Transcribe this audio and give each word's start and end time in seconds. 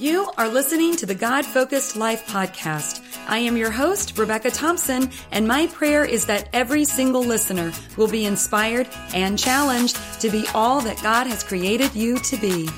You 0.00 0.30
are 0.38 0.48
listening 0.48 0.96
to 0.96 1.04
the 1.04 1.14
God 1.14 1.44
Focused 1.44 1.94
Life 1.94 2.26
podcast. 2.26 3.06
I 3.28 3.36
am 3.36 3.58
your 3.58 3.70
host, 3.70 4.16
Rebecca 4.16 4.50
Thompson, 4.50 5.10
and 5.30 5.46
my 5.46 5.66
prayer 5.66 6.06
is 6.06 6.24
that 6.24 6.48
every 6.54 6.86
single 6.86 7.22
listener 7.22 7.70
will 7.98 8.08
be 8.08 8.24
inspired 8.24 8.88
and 9.12 9.38
challenged 9.38 9.98
to 10.22 10.30
be 10.30 10.46
all 10.54 10.80
that 10.80 11.02
God 11.02 11.26
has 11.26 11.44
created 11.44 11.94
you 11.94 12.18
to 12.18 12.36
be. 12.38 12.70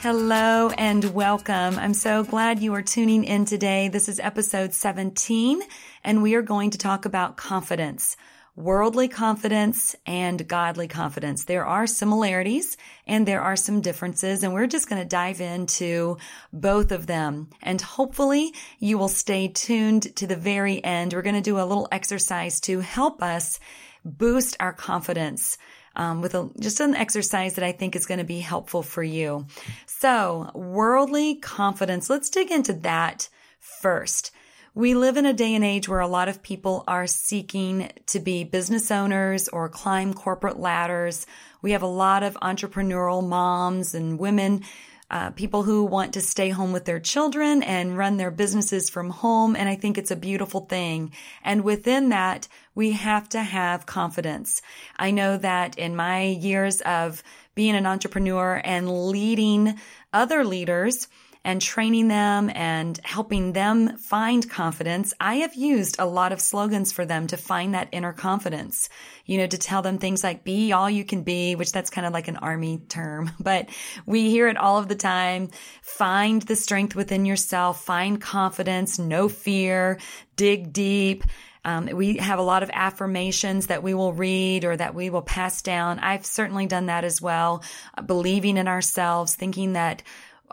Hello 0.00 0.68
and 0.76 1.14
welcome. 1.14 1.78
I'm 1.78 1.94
so 1.94 2.22
glad 2.22 2.60
you 2.60 2.74
are 2.74 2.82
tuning 2.82 3.24
in 3.24 3.46
today. 3.46 3.88
This 3.88 4.10
is 4.10 4.20
episode 4.20 4.74
17, 4.74 5.62
and 6.04 6.22
we 6.22 6.34
are 6.34 6.42
going 6.42 6.68
to 6.68 6.76
talk 6.76 7.06
about 7.06 7.38
confidence 7.38 8.18
worldly 8.56 9.08
confidence 9.08 9.96
and 10.06 10.46
godly 10.46 10.86
confidence. 10.86 11.44
There 11.44 11.66
are 11.66 11.86
similarities 11.86 12.76
and 13.06 13.26
there 13.26 13.40
are 13.40 13.56
some 13.56 13.80
differences 13.80 14.42
and 14.42 14.54
we're 14.54 14.68
just 14.68 14.88
going 14.88 15.02
to 15.02 15.08
dive 15.08 15.40
into 15.40 16.18
both 16.52 16.92
of 16.92 17.06
them. 17.06 17.50
And 17.62 17.80
hopefully 17.80 18.54
you 18.78 18.96
will 18.96 19.08
stay 19.08 19.48
tuned 19.48 20.14
to 20.16 20.26
the 20.26 20.36
very 20.36 20.82
end. 20.84 21.12
We're 21.12 21.22
going 21.22 21.34
to 21.34 21.40
do 21.40 21.58
a 21.58 21.66
little 21.66 21.88
exercise 21.90 22.60
to 22.60 22.80
help 22.80 23.22
us 23.22 23.58
boost 24.04 24.56
our 24.60 24.72
confidence. 24.72 25.58
Um, 25.96 26.22
with 26.22 26.34
a, 26.34 26.50
just 26.58 26.80
an 26.80 26.96
exercise 26.96 27.54
that 27.54 27.64
I 27.64 27.70
think 27.70 27.94
is 27.94 28.06
going 28.06 28.18
to 28.18 28.24
be 28.24 28.40
helpful 28.40 28.82
for 28.82 29.02
you. 29.02 29.46
So 29.86 30.50
worldly 30.52 31.36
confidence. 31.36 32.10
Let's 32.10 32.30
dig 32.30 32.50
into 32.50 32.72
that 32.72 33.28
first. 33.60 34.32
We 34.76 34.94
live 34.94 35.16
in 35.16 35.24
a 35.24 35.32
day 35.32 35.54
and 35.54 35.64
age 35.64 35.88
where 35.88 36.00
a 36.00 36.08
lot 36.08 36.26
of 36.28 36.42
people 36.42 36.82
are 36.88 37.06
seeking 37.06 37.92
to 38.06 38.18
be 38.18 38.42
business 38.42 38.90
owners 38.90 39.46
or 39.46 39.68
climb 39.68 40.12
corporate 40.12 40.58
ladders. 40.58 41.28
We 41.62 41.70
have 41.70 41.82
a 41.82 41.86
lot 41.86 42.24
of 42.24 42.36
entrepreneurial 42.42 43.24
moms 43.24 43.94
and 43.94 44.18
women, 44.18 44.64
uh, 45.08 45.30
people 45.30 45.62
who 45.62 45.84
want 45.84 46.14
to 46.14 46.20
stay 46.20 46.48
home 46.48 46.72
with 46.72 46.86
their 46.86 46.98
children 46.98 47.62
and 47.62 47.96
run 47.96 48.16
their 48.16 48.32
businesses 48.32 48.90
from 48.90 49.10
home. 49.10 49.54
And 49.54 49.68
I 49.68 49.76
think 49.76 49.96
it's 49.96 50.10
a 50.10 50.16
beautiful 50.16 50.62
thing. 50.62 51.12
And 51.44 51.62
within 51.62 52.08
that, 52.08 52.48
we 52.74 52.90
have 52.92 53.28
to 53.28 53.44
have 53.44 53.86
confidence. 53.86 54.60
I 54.96 55.12
know 55.12 55.36
that 55.36 55.78
in 55.78 55.94
my 55.94 56.24
years 56.24 56.80
of 56.80 57.22
being 57.54 57.76
an 57.76 57.86
entrepreneur 57.86 58.60
and 58.64 59.08
leading 59.08 59.78
other 60.12 60.44
leaders, 60.44 61.06
and 61.44 61.60
training 61.60 62.08
them 62.08 62.50
and 62.54 62.98
helping 63.04 63.52
them 63.52 63.98
find 63.98 64.48
confidence, 64.48 65.12
I 65.20 65.36
have 65.36 65.54
used 65.54 65.96
a 65.98 66.06
lot 66.06 66.32
of 66.32 66.40
slogans 66.40 66.90
for 66.90 67.04
them 67.04 67.26
to 67.28 67.36
find 67.36 67.74
that 67.74 67.90
inner 67.92 68.14
confidence. 68.14 68.88
You 69.26 69.38
know, 69.38 69.46
to 69.46 69.58
tell 69.58 69.82
them 69.82 69.98
things 69.98 70.24
like 70.24 70.44
be 70.44 70.72
all 70.72 70.88
you 70.88 71.04
can 71.04 71.22
be, 71.22 71.54
which 71.54 71.72
that's 71.72 71.90
kind 71.90 72.06
of 72.06 72.12
like 72.12 72.28
an 72.28 72.38
army 72.38 72.82
term, 72.88 73.30
but 73.40 73.68
we 74.06 74.30
hear 74.30 74.48
it 74.48 74.56
all 74.56 74.78
of 74.78 74.88
the 74.88 74.94
time. 74.94 75.50
Find 75.82 76.40
the 76.42 76.56
strength 76.56 76.96
within 76.96 77.26
yourself, 77.26 77.84
find 77.84 78.20
confidence, 78.20 78.98
no 78.98 79.28
fear, 79.28 79.98
dig 80.36 80.72
deep. 80.72 81.24
Um, 81.66 81.86
we 81.86 82.18
have 82.18 82.38
a 82.38 82.42
lot 82.42 82.62
of 82.62 82.70
affirmations 82.72 83.68
that 83.68 83.82
we 83.82 83.94
will 83.94 84.12
read 84.12 84.64
or 84.64 84.76
that 84.76 84.94
we 84.94 85.08
will 85.08 85.22
pass 85.22 85.62
down. 85.62 85.98
I've 85.98 86.26
certainly 86.26 86.66
done 86.66 86.86
that 86.86 87.04
as 87.04 87.22
well. 87.22 87.62
Uh, 87.96 88.02
believing 88.02 88.58
in 88.58 88.68
ourselves, 88.68 89.34
thinking 89.34 89.72
that 89.72 90.02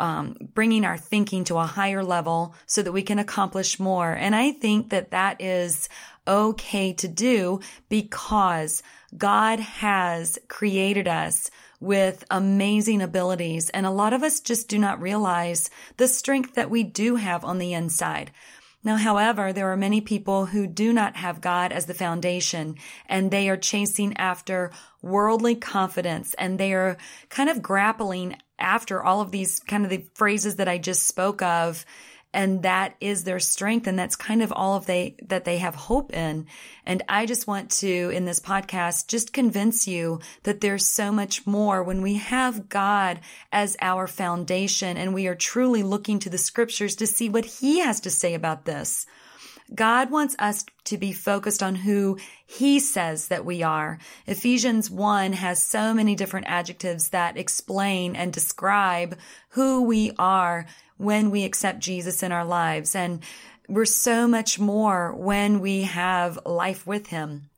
um, 0.01 0.35
bringing 0.55 0.83
our 0.83 0.97
thinking 0.97 1.43
to 1.43 1.59
a 1.59 1.65
higher 1.65 2.03
level 2.03 2.55
so 2.65 2.81
that 2.81 2.91
we 2.91 3.03
can 3.03 3.19
accomplish 3.19 3.79
more. 3.79 4.11
And 4.11 4.35
I 4.35 4.51
think 4.51 4.89
that 4.89 5.11
that 5.11 5.39
is 5.39 5.89
okay 6.27 6.93
to 6.93 7.07
do 7.07 7.59
because 7.87 8.81
God 9.15 9.59
has 9.59 10.39
created 10.47 11.07
us 11.07 11.51
with 11.79 12.25
amazing 12.31 13.03
abilities. 13.03 13.69
And 13.69 13.85
a 13.85 13.91
lot 13.91 14.13
of 14.13 14.23
us 14.23 14.39
just 14.39 14.67
do 14.67 14.79
not 14.79 14.99
realize 14.99 15.69
the 15.97 16.07
strength 16.07 16.55
that 16.55 16.71
we 16.71 16.83
do 16.83 17.17
have 17.17 17.45
on 17.45 17.59
the 17.59 17.73
inside. 17.73 18.31
Now, 18.83 18.95
however, 18.95 19.53
there 19.53 19.71
are 19.71 19.77
many 19.77 20.01
people 20.01 20.47
who 20.47 20.65
do 20.65 20.91
not 20.91 21.15
have 21.15 21.41
God 21.41 21.71
as 21.71 21.85
the 21.85 21.93
foundation 21.93 22.77
and 23.07 23.29
they 23.29 23.47
are 23.49 23.57
chasing 23.57 24.17
after 24.17 24.71
worldly 25.03 25.53
confidence 25.53 26.33
and 26.33 26.59
they 26.59 26.73
are 26.73 26.97
kind 27.29 27.49
of 27.49 27.61
grappling 27.61 28.37
after 28.61 29.03
all 29.03 29.21
of 29.21 29.31
these 29.31 29.59
kind 29.59 29.83
of 29.83 29.89
the 29.89 30.05
phrases 30.13 30.57
that 30.57 30.67
I 30.67 30.77
just 30.77 31.07
spoke 31.07 31.41
of 31.41 31.85
and 32.33 32.63
that 32.63 32.95
is 33.01 33.23
their 33.23 33.39
strength 33.39 33.87
and 33.87 33.99
that's 33.99 34.15
kind 34.15 34.41
of 34.41 34.53
all 34.53 34.75
of 34.75 34.85
they 34.85 35.15
that 35.27 35.43
they 35.43 35.57
have 35.57 35.75
hope 35.75 36.13
in. 36.13 36.47
And 36.85 37.03
i 37.09 37.25
just 37.25 37.47
want 37.47 37.69
to 37.71 38.09
in 38.09 38.25
this 38.25 38.39
podcast 38.39 39.07
just 39.07 39.33
convince 39.33 39.87
you 39.87 40.19
that 40.43 40.61
there's 40.61 40.85
so 40.85 41.11
much 41.11 41.45
more. 41.45 41.83
When 41.83 42.01
we 42.01 42.15
have 42.15 42.69
god 42.69 43.19
as 43.51 43.75
our 43.81 44.07
foundation 44.07 44.97
and 44.97 45.13
we 45.13 45.27
are 45.27 45.35
truly 45.35 45.83
looking 45.83 46.19
to 46.19 46.29
the 46.29 46.37
scriptures 46.37 46.95
to 46.97 47.07
see 47.07 47.29
what 47.29 47.45
he 47.45 47.79
has 47.79 47.99
to 48.01 48.09
say 48.09 48.33
about 48.33 48.65
this 48.65 49.05
God 49.73 50.11
wants 50.11 50.35
us 50.37 50.65
to 50.85 50.97
be 50.97 51.13
focused 51.13 51.63
on 51.63 51.75
who 51.75 52.17
he 52.45 52.79
says 52.79 53.29
that 53.29 53.45
we 53.45 53.63
are. 53.63 53.99
Ephesians 54.27 54.89
1 54.89 55.33
has 55.33 55.63
so 55.63 55.93
many 55.93 56.15
different 56.15 56.47
adjectives 56.49 57.09
that 57.09 57.37
explain 57.37 58.15
and 58.15 58.33
describe 58.33 59.17
who 59.49 59.83
we 59.83 60.11
are 60.19 60.65
when 60.97 61.31
we 61.31 61.45
accept 61.45 61.79
Jesus 61.79 62.21
in 62.21 62.31
our 62.31 62.45
lives. 62.45 62.95
And 62.95 63.21
we're 63.67 63.85
so 63.85 64.27
much 64.27 64.59
more 64.59 65.13
when 65.15 65.61
we 65.61 65.83
have 65.83 66.39
life 66.45 66.85
with 66.85 67.07
him. 67.07 67.49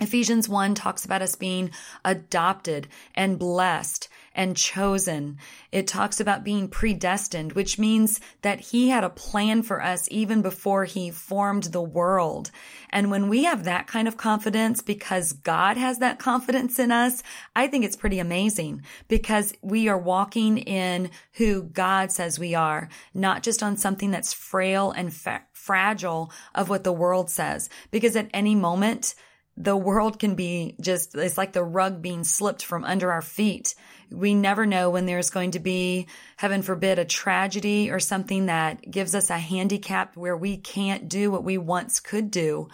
Ephesians 0.00 0.48
1 0.48 0.74
talks 0.74 1.04
about 1.04 1.20
us 1.20 1.34
being 1.34 1.70
adopted 2.04 2.88
and 3.14 3.38
blessed 3.38 4.08
and 4.34 4.56
chosen. 4.56 5.38
It 5.72 5.86
talks 5.86 6.20
about 6.20 6.44
being 6.44 6.68
predestined, 6.68 7.52
which 7.52 7.78
means 7.78 8.20
that 8.42 8.60
he 8.60 8.88
had 8.88 9.04
a 9.04 9.10
plan 9.10 9.62
for 9.62 9.82
us 9.82 10.08
even 10.10 10.42
before 10.42 10.84
he 10.84 11.10
formed 11.10 11.64
the 11.64 11.82
world. 11.82 12.50
And 12.90 13.10
when 13.10 13.28
we 13.28 13.44
have 13.44 13.64
that 13.64 13.86
kind 13.86 14.06
of 14.06 14.16
confidence 14.16 14.82
because 14.82 15.32
God 15.32 15.76
has 15.76 15.98
that 15.98 16.18
confidence 16.18 16.78
in 16.78 16.92
us, 16.92 17.22
I 17.56 17.66
think 17.66 17.84
it's 17.84 17.96
pretty 17.96 18.18
amazing 18.18 18.82
because 19.08 19.52
we 19.62 19.88
are 19.88 19.98
walking 19.98 20.58
in 20.58 21.10
who 21.34 21.64
God 21.64 22.12
says 22.12 22.38
we 22.38 22.54
are, 22.54 22.88
not 23.14 23.42
just 23.42 23.62
on 23.62 23.76
something 23.76 24.10
that's 24.10 24.32
frail 24.32 24.90
and 24.92 25.12
fa- 25.12 25.42
fragile 25.52 26.32
of 26.54 26.68
what 26.68 26.84
the 26.84 26.92
world 26.92 27.30
says. 27.30 27.68
Because 27.90 28.16
at 28.16 28.30
any 28.32 28.54
moment, 28.54 29.14
the 29.62 29.76
world 29.76 30.18
can 30.18 30.34
be 30.34 30.74
just, 30.80 31.14
it's 31.14 31.36
like 31.36 31.52
the 31.52 31.62
rug 31.62 32.00
being 32.00 32.24
slipped 32.24 32.64
from 32.64 32.82
under 32.84 33.12
our 33.12 33.20
feet. 33.20 33.74
We 34.10 34.34
never 34.34 34.64
know 34.64 34.90
when 34.90 35.04
there's 35.06 35.30
going 35.30 35.52
to 35.52 35.60
be, 35.60 36.06
heaven 36.36 36.62
forbid, 36.62 36.98
a 36.98 37.04
tragedy 37.04 37.90
or 37.90 38.00
something 38.00 38.46
that 38.46 38.90
gives 38.90 39.14
us 39.14 39.28
a 39.28 39.38
handicap 39.38 40.16
where 40.16 40.36
we 40.36 40.56
can't 40.56 41.08
do 41.08 41.30
what 41.30 41.44
we 41.44 41.58
once 41.58 42.00
could 42.00 42.30
do. 42.30 42.68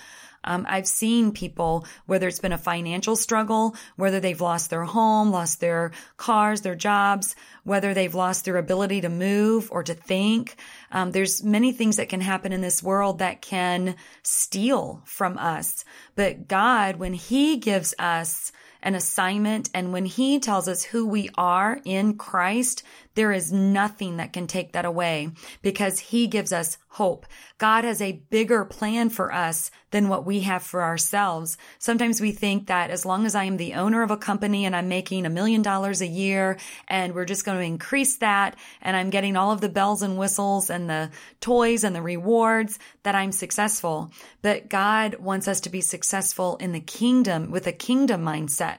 Um, 0.47 0.67
I've 0.69 0.87
seen 0.87 1.33
people, 1.33 1.87
whether 2.07 2.29
it's 2.29 2.39
been 2.39 2.53
a 2.53 2.59
financial 2.59 3.17
struggle, 3.17 3.77
whether 3.97 4.21
they've 4.21 4.41
lost 4.41 4.71
their 4.71 4.85
home, 4.85 5.31
lost 5.31 5.61
their 5.61 5.93
cars, 6.17 6.63
their 6.63 6.75
jobs, 6.75 7.37
whether 7.65 7.93
they've 7.93 8.15
lost 8.15 8.45
their 8.45 8.57
ability 8.57 9.01
to 9.03 9.09
move 9.09 9.69
or 9.71 9.83
to 9.83 9.95
think. 9.95 10.57
Um, 10.93 11.13
there's 11.13 11.43
many 11.43 11.73
things 11.73 11.97
that 11.97 12.09
can 12.09 12.21
happen 12.21 12.53
in 12.53 12.61
this 12.61 12.83
world 12.83 13.19
that 13.19 13.43
can 13.43 13.97
steal 14.23 15.03
from 15.05 15.37
us. 15.39 15.85
But 16.15 16.49
God, 16.49 16.97
when 16.97 17.15
He 17.15 17.57
gives 17.57 17.95
us 17.99 18.53
an 18.87 18.95
assignment. 18.95 19.69
And 19.75 19.93
when 19.93 20.05
he 20.05 20.39
tells 20.39 20.69
us 20.69 20.85
who 20.85 21.07
we 21.07 21.29
are 21.37 21.81
in 21.85 22.17
Christ, 22.17 22.85
there 23.17 23.33
is 23.33 23.53
nothing 23.53 24.19
that 24.19 24.33
can 24.33 24.47
take 24.47 24.73
that 24.73 24.85
away 24.85 25.31
because 25.63 25.99
he 25.99 26.27
gives 26.29 26.53
us 26.53 26.79
hope. 26.91 27.27
God 27.59 27.85
has 27.85 28.01
a 28.01 28.23
bigger 28.31 28.65
plan 28.65 29.11
for 29.11 29.33
us 29.33 29.71
than 29.91 30.09
what 30.09 30.25
we 30.25 30.41
have 30.41 30.63
for 30.63 30.83
ourselves. 30.83 31.59
Sometimes 31.79 32.21
we 32.21 32.33
think 32.33 32.69
that 32.69 32.91
as 32.91 33.05
long 33.05 33.27
as 33.27 33.35
I 33.35 33.45
am 33.45 33.57
the 33.57 33.75
owner 33.75 34.03
of 34.03 34.11
a 34.11 34.17
company 34.17 34.65
and 34.65 34.77
I'm 34.77 34.89
making 34.89 35.27
a 35.27 35.31
million 35.31 35.63
dollars 35.63 36.01
a 36.01 36.07
year 36.07 36.59
and 36.89 37.15
we're 37.15 37.25
just 37.25 37.45
going 37.45 37.59
to 37.59 37.65
increase 37.65 38.19
that 38.19 38.57
and 38.81 38.97
I'm 38.97 39.11
getting 39.11 39.37
all 39.37 39.51
of 39.51 39.61
the 39.61 39.69
bells 39.69 40.03
and 40.03 40.19
whistles 40.19 40.71
and 40.71 40.89
the 40.89 41.11
toys 41.41 41.85
and 41.85 41.97
the 41.97 42.03
rewards 42.03 42.79
that 43.03 43.15
I'm 43.15 43.33
successful. 43.33 44.11
But 44.43 44.69
God 44.69 45.17
wants 45.17 45.49
us 45.49 45.61
to 45.63 45.71
be 45.71 45.81
successful 45.81 46.57
in 46.59 46.73
the 46.73 46.81
kingdom 46.81 47.51
with 47.51 47.67
a 47.67 47.73
kingdom 47.73 48.23
mindset. 48.23 48.79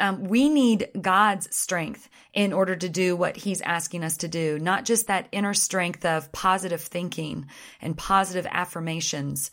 Um, 0.00 0.24
we 0.24 0.48
need 0.48 0.88
God's 1.00 1.54
strength 1.54 2.08
in 2.32 2.52
order 2.52 2.74
to 2.74 2.88
do 2.88 3.14
what 3.14 3.36
he's 3.36 3.60
asking 3.60 4.02
us 4.02 4.16
to 4.18 4.28
do, 4.28 4.58
not 4.58 4.84
just 4.84 5.06
that 5.06 5.28
inner 5.30 5.54
strength 5.54 6.04
of 6.04 6.32
positive 6.32 6.80
thinking 6.80 7.46
and 7.80 7.96
positive 7.96 8.46
affirmations. 8.50 9.50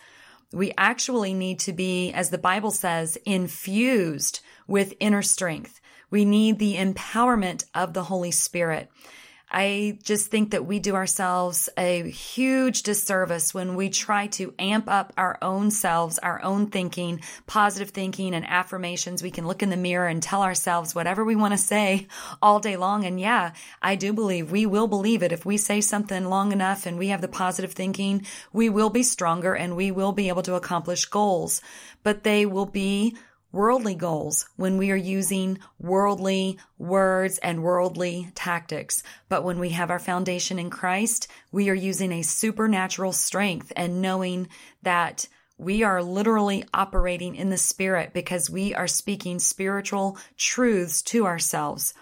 We 0.53 0.73
actually 0.77 1.33
need 1.33 1.59
to 1.59 1.73
be, 1.73 2.11
as 2.13 2.29
the 2.29 2.37
Bible 2.37 2.71
says, 2.71 3.17
infused 3.25 4.39
with 4.67 4.93
inner 4.99 5.21
strength. 5.21 5.81
We 6.09 6.23
need 6.23 6.57
the 6.57 6.77
empowerment 6.77 7.65
of 7.75 7.93
the 7.93 8.03
Holy 8.03 8.31
Spirit. 8.31 8.89
I 9.49 9.97
just 10.03 10.29
think 10.29 10.51
that 10.51 10.65
we 10.65 10.79
do 10.79 10.95
ourselves 10.95 11.69
a 11.77 12.09
huge 12.09 12.83
disservice 12.83 13.53
when 13.53 13.75
we 13.75 13.89
try 13.89 14.27
to 14.27 14.53
amp 14.59 14.89
up 14.89 15.13
our 15.15 15.37
own 15.41 15.71
selves, 15.71 16.19
our 16.19 16.43
own 16.43 16.67
thinking, 16.67 17.21
positive 17.45 17.91
thinking 17.91 18.33
and 18.33 18.45
affirmations. 18.45 19.23
We 19.23 19.31
can 19.31 19.47
look 19.47 19.63
in 19.63 19.69
the 19.69 19.77
mirror 19.77 20.07
and 20.07 20.21
tell 20.21 20.43
ourselves 20.43 20.93
whatever 20.93 21.23
we 21.23 21.37
want 21.37 21.53
to 21.53 21.57
say 21.57 22.07
all 22.41 22.59
day 22.59 22.75
long. 22.75 23.05
And 23.05 23.21
yeah, 23.21 23.53
I 23.81 23.95
do 23.95 24.11
believe 24.11 24.51
we 24.51 24.65
will 24.65 24.87
believe 24.87 25.23
it. 25.23 25.31
If 25.31 25.45
we 25.45 25.55
say 25.55 25.79
something 25.79 26.25
long 26.25 26.51
enough 26.51 26.85
and 26.85 26.97
we 26.97 27.07
have 27.07 27.21
the 27.21 27.29
positive 27.29 27.71
thinking, 27.71 28.25
we 28.51 28.67
will 28.67 28.89
be 28.89 29.03
stronger 29.03 29.53
and 29.53 29.77
we 29.77 29.91
will 29.91 30.11
be 30.11 30.27
able 30.27 30.43
to 30.43 30.55
accomplish 30.55 31.05
goals, 31.05 31.61
but 32.03 32.23
they 32.23 32.45
will 32.45 32.65
be 32.65 33.15
worldly 33.51 33.95
goals 33.95 34.47
when 34.55 34.77
we 34.77 34.91
are 34.91 34.95
using 34.95 35.59
worldly 35.79 36.57
words 36.77 37.37
and 37.39 37.63
worldly 37.63 38.31
tactics. 38.35 39.03
But 39.29 39.43
when 39.43 39.59
we 39.59 39.69
have 39.69 39.89
our 39.89 39.99
foundation 39.99 40.59
in 40.59 40.69
Christ, 40.69 41.27
we 41.51 41.69
are 41.69 41.75
using 41.75 42.11
a 42.11 42.21
supernatural 42.21 43.13
strength 43.13 43.71
and 43.75 44.01
knowing 44.01 44.47
that 44.83 45.27
we 45.57 45.83
are 45.83 46.03
literally 46.03 46.63
operating 46.73 47.35
in 47.35 47.49
the 47.49 47.57
spirit 47.57 48.13
because 48.13 48.49
we 48.49 48.75
are 48.75 48.87
speaking 48.87 49.39
spiritual 49.39 50.17
truths 50.37 51.01
to 51.01 51.25
ourselves. 51.25 51.93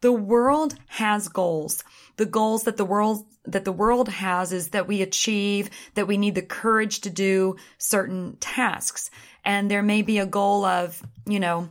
The 0.00 0.12
world 0.12 0.74
has 0.86 1.28
goals. 1.28 1.84
The 2.16 2.26
goals 2.26 2.64
that 2.64 2.76
the 2.76 2.84
world 2.84 3.24
that 3.44 3.64
the 3.64 3.72
world 3.72 4.08
has 4.08 4.52
is 4.52 4.68
that 4.70 4.86
we 4.86 5.00
achieve, 5.00 5.70
that 5.94 6.06
we 6.06 6.18
need 6.18 6.34
the 6.34 6.42
courage 6.42 7.00
to 7.00 7.10
do 7.10 7.56
certain 7.78 8.36
tasks. 8.40 9.10
And 9.48 9.70
there 9.70 9.82
may 9.82 10.02
be 10.02 10.18
a 10.18 10.26
goal 10.26 10.66
of, 10.66 11.02
you 11.26 11.40
know, 11.40 11.70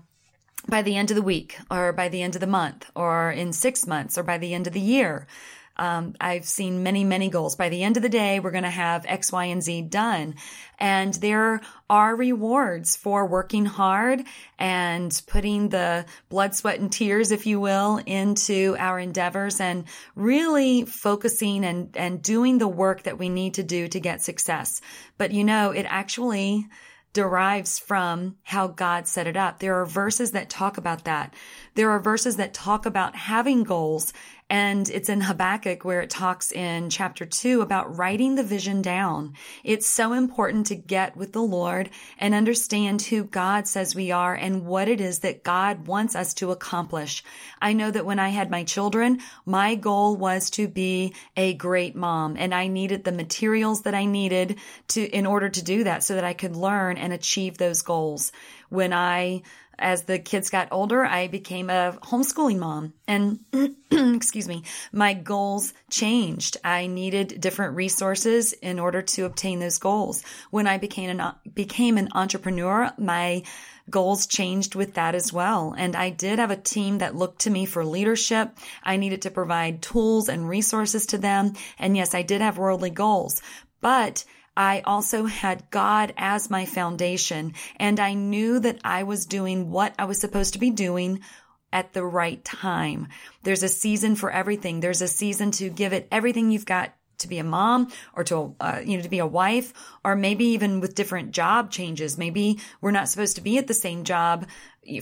by 0.68 0.82
the 0.82 0.96
end 0.96 1.12
of 1.12 1.16
the 1.16 1.22
week 1.22 1.60
or 1.70 1.94
by 1.94 2.10
the 2.10 2.24
end 2.24 2.34
of 2.34 2.42
the 2.42 2.48
month 2.48 2.90
or 2.96 3.32
in 3.32 3.54
six 3.54 3.86
months 3.86 4.18
or 4.18 4.24
by 4.24 4.40
the 4.40 4.56
end 4.56 4.66
of 4.66 4.74
the 4.74 4.80
year. 4.80 5.28
Um, 5.76 6.16
I've 6.20 6.48
seen 6.48 6.82
many, 6.82 7.04
many 7.04 7.30
goals. 7.30 7.56
By 7.56 7.70
the 7.70 7.84
end 7.84 7.96
of 7.96 8.02
the 8.02 8.10
day, 8.10 8.40
we're 8.40 8.50
going 8.50 8.64
to 8.64 8.72
have 8.72 9.06
X, 9.08 9.32
Y, 9.32 9.46
and 9.46 9.62
Z 9.62 9.84
done. 9.84 10.34
And 10.80 11.14
there 11.14 11.62
are 11.88 12.16
rewards 12.16 12.96
for 12.96 13.28
working 13.28 13.66
hard 13.66 14.24
and 14.58 15.22
putting 15.28 15.70
the 15.70 16.08
blood, 16.30 16.56
sweat, 16.56 16.80
and 16.80 16.92
tears, 16.92 17.30
if 17.30 17.46
you 17.46 17.60
will, 17.60 18.02
into 18.08 18.76
our 18.80 18.98
endeavors 18.98 19.60
and 19.60 19.84
really 20.16 20.84
focusing 20.86 21.64
and, 21.64 21.96
and 21.96 22.24
doing 22.24 22.58
the 22.58 22.68
work 22.68 23.04
that 23.04 23.20
we 23.20 23.30
need 23.30 23.54
to 23.54 23.64
do 23.64 23.88
to 23.88 24.00
get 24.00 24.24
success. 24.24 24.82
But 25.20 25.32
you 25.32 25.44
know, 25.44 25.70
it 25.70 25.86
actually 25.88 26.66
derives 27.18 27.80
from 27.80 28.36
how 28.44 28.68
God 28.68 29.08
set 29.08 29.26
it 29.26 29.36
up. 29.36 29.58
There 29.58 29.74
are 29.82 29.88
verses 29.88 30.34
that 30.34 30.52
talk 30.52 30.78
about 30.78 31.04
that. 31.06 31.34
There 31.74 31.90
are 31.90 32.00
verses 32.00 32.36
that 32.36 32.54
talk 32.54 32.86
about 32.86 33.16
having 33.16 33.64
goals 33.64 34.14
and 34.50 34.90
it's 34.90 35.10
in 35.10 35.22
Habakkuk 35.22 35.84
where 35.84 36.02
it 36.02 36.10
talks 36.10 36.52
in 36.52 36.90
chapter 36.90 37.26
two 37.26 37.62
about 37.62 37.98
writing 37.98 38.36
the 38.36 38.44
vision 38.44 38.82
down. 38.82 39.34
It's 39.64 39.88
so 39.88 40.14
important 40.14 40.68
to 40.68 40.76
get 40.76 41.18
with 41.18 41.34
the 41.34 41.42
Lord 41.42 41.90
and 42.18 42.34
understand 42.34 43.02
who 43.02 43.26
God 43.26 43.68
says 43.68 43.94
we 43.94 44.12
are 44.12 44.34
and 44.34 44.66
what 44.66 44.88
it 44.88 45.02
is 45.02 45.20
that 45.20 45.44
God 45.44 45.88
wants 45.88 46.16
us 46.16 46.34
to 46.36 46.52
accomplish. 46.52 47.24
I 47.62 47.74
know 47.74 47.92
that 47.92 48.06
when 48.06 48.20
I 48.20 48.30
had 48.30 48.50
my 48.50 48.64
children, 48.64 49.20
my 49.46 49.76
goal 49.76 50.16
was 50.16 50.50
to 50.52 50.68
be 50.68 51.14
a 51.36 51.54
great 51.54 51.96
mom 51.96 52.38
and 52.38 52.54
I 52.54 52.68
needed 52.68 53.04
the 53.04 53.12
materials 53.12 53.82
that 53.82 53.96
I 53.96 54.06
needed 54.06 54.60
to, 54.90 55.04
in 55.04 55.26
order 55.26 55.50
to 55.50 55.64
do 55.64 55.84
that 55.84 56.04
so 56.04 56.16
that 56.16 56.24
I 56.24 56.34
could 56.34 56.56
learn 56.56 56.98
and 56.98 57.12
achieve 57.12 57.58
those 57.58 57.82
goals. 57.82 58.32
When 58.70 58.94
I 58.94 59.44
as 59.80 60.04
the 60.04 60.20
kids 60.20 60.50
got 60.50 60.70
older, 60.72 61.06
I 61.06 61.28
became 61.28 61.70
a 61.70 61.98
homeschooling 62.02 62.60
mom 62.60 62.94
and 63.08 63.40
excuse 63.92 64.48
me, 64.48 64.64
my 64.92 65.14
goals 65.14 65.74
changed. 65.90 66.58
I 66.64 66.88
needed 66.88 67.40
different 67.40 67.76
resources 67.76 68.54
in 68.54 68.80
order 68.80 69.02
to 69.02 69.26
obtain 69.26 69.60
those 69.60 69.78
goals. 69.78 70.24
When 70.50 70.68
I 70.68 70.78
became 70.78 71.20
an, 71.20 71.34
became 71.54 71.98
an 71.98 72.10
entrepreneur, 72.14 72.92
my 72.98 73.44
goals 73.90 74.28
changed 74.28 74.76
with 74.76 74.96
that 74.96 75.16
as 75.16 75.32
well. 75.32 75.74
And 75.78 75.96
I 75.96 76.10
did 76.10 76.40
have 76.40 76.52
a 76.52 76.58
team 76.58 76.98
that 76.98 77.16
looked 77.16 77.42
to 77.42 77.50
me 77.50 77.66
for 77.66 77.86
leadership. 77.86 78.58
I 78.84 78.98
needed 78.98 79.22
to 79.24 79.32
provide 79.32 79.82
tools 79.82 80.30
and 80.30 80.50
resources 80.50 81.06
to 81.08 81.18
them. 81.18 81.54
And 81.80 81.96
yes, 81.96 82.14
I 82.14 82.22
did 82.22 82.42
have 82.42 82.58
worldly 82.58 82.90
goals, 82.90 83.42
but 83.80 84.26
I 84.58 84.82
also 84.86 85.26
had 85.26 85.70
God 85.70 86.16
as 86.18 86.50
my 86.50 86.66
foundation 86.66 87.54
and 87.76 88.00
I 88.00 88.16
knew 88.16 88.60
that 88.60 88.80
I 88.84 89.04
was 89.04 89.28
doing 89.28 89.70
what 89.70 89.94
I 90.00 90.06
was 90.06 90.20
supposed 90.20 90.54
to 90.54 90.60
be 90.60 90.72
doing 90.72 91.22
at 91.72 91.94
the 91.94 92.04
right 92.04 92.44
time. 92.44 93.10
There's 93.44 93.62
a 93.62 93.70
season 93.70 94.16
for 94.16 94.32
everything. 94.32 94.80
There's 94.80 95.04
a 95.04 95.08
season 95.08 95.52
to 95.52 95.70
give 95.70 95.94
it 95.94 96.08
everything 96.12 96.50
you've 96.50 96.66
got 96.66 96.92
to 97.20 97.28
be 97.28 97.40
a 97.40 97.44
mom 97.44 97.92
or 98.14 98.24
to 98.26 98.56
uh, 98.60 98.82
you 98.84 98.98
know 98.98 99.04
to 99.04 99.10
be 99.10 99.20
a 99.20 99.26
wife 99.26 99.74
or 100.04 100.16
maybe 100.16 100.46
even 100.46 100.80
with 100.80 100.96
different 100.96 101.32
job 101.32 101.72
changes. 101.72 102.18
Maybe 102.18 102.60
we're 102.82 102.92
not 102.92 103.10
supposed 103.10 103.36
to 103.36 103.42
be 103.42 103.58
at 103.58 103.68
the 103.68 103.74
same 103.74 104.04
job 104.04 104.46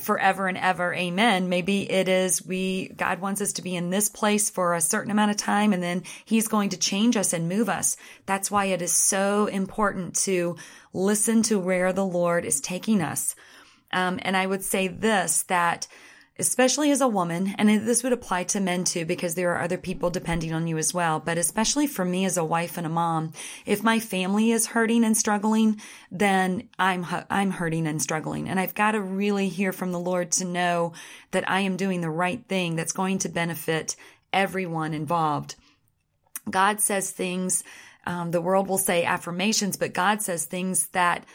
forever 0.01 0.47
and 0.47 0.57
ever. 0.57 0.94
Amen. 0.94 1.47
Maybe 1.50 1.89
it 1.89 2.07
is 2.07 2.45
we 2.45 2.89
god 2.89 3.19
wants 3.19 3.41
us 3.41 3.53
to 3.53 3.62
be 3.62 3.75
in 3.75 3.89
this 3.89 4.09
place 4.09 4.50
for 4.50 4.73
a 4.73 4.81
certain 4.81 5.12
amount 5.12 5.31
of 5.31 5.38
time 5.38 5.73
and 5.73 5.83
then 5.83 6.03
he's 6.25 6.47
going 6.47 6.69
to 6.69 6.77
change 6.77 7.17
us 7.17 7.33
and 7.33 7.50
move 7.50 7.69
us. 7.69 7.97
That's 8.25 8.50
why 8.50 8.65
it 8.65 8.81
is 8.81 8.94
so 8.94 9.45
important 9.47 10.15
to 10.23 10.56
listen 10.94 11.44
to 11.44 11.59
where 11.59 11.94
the 11.94 12.06
lord 12.06 12.45
is 12.45 12.61
taking 12.61 13.01
us. 13.01 13.35
Um, 13.94 14.19
and 14.23 14.35
i 14.35 14.45
would 14.45 14.63
say 14.63 14.88
this 14.88 15.44
that 15.44 15.88
especially 16.37 16.91
as 16.91 16.99
a 16.99 17.07
woman, 17.07 17.55
and 17.57 17.69
this 17.87 18.03
would 18.03 18.11
apply 18.11 18.43
to 18.43 18.59
men 18.59 18.83
too, 18.83 19.05
because 19.05 19.35
there 19.35 19.53
are 19.53 19.61
other 19.61 19.77
people 19.77 20.09
depending 20.09 20.53
on 20.53 20.67
you 20.67 20.77
as 20.77 20.93
well, 20.93 21.19
but 21.19 21.37
especially 21.37 21.87
for 21.87 22.03
me 22.03 22.25
as 22.25 22.35
a 22.35 22.43
wife 22.43 22.77
and 22.77 22.85
a 22.85 22.89
mom, 22.89 23.31
if 23.65 23.83
my 23.83 23.99
family 23.99 24.51
is 24.51 24.67
hurting 24.67 25.05
and 25.05 25.15
struggling, 25.15 25.79
then 26.11 26.67
I'm, 26.77 27.05
I'm 27.29 27.51
hurting 27.51 27.87
and 27.87 28.01
struggling. 28.01 28.49
And 28.49 28.59
I've 28.59 28.75
got 28.75 28.91
to 28.91 29.01
really 29.01 29.47
hear 29.47 29.71
from 29.71 29.91
the 29.93 29.99
Lord 29.99 30.31
to 30.33 30.45
know 30.45 30.91
that 31.31 31.49
I 31.49 31.61
am 31.61 31.77
doing 31.77 32.01
the 32.01 32.09
right 32.09 32.45
thing 32.47 32.75
that's 32.75 32.91
going 32.91 33.19
to 33.19 33.29
benefit 33.29 33.95
everyone 34.33 34.93
involved. 34.93 35.55
God 36.49 36.81
says 36.81 37.11
things, 37.11 37.63
um, 38.05 38.31
the 38.31 38.41
world 38.41 38.67
will 38.67 38.77
say 38.77 39.05
affirmations, 39.05 39.77
but 39.77 39.93
God 39.93 40.21
says 40.21 40.45
things 40.45 40.87
that 40.89 41.25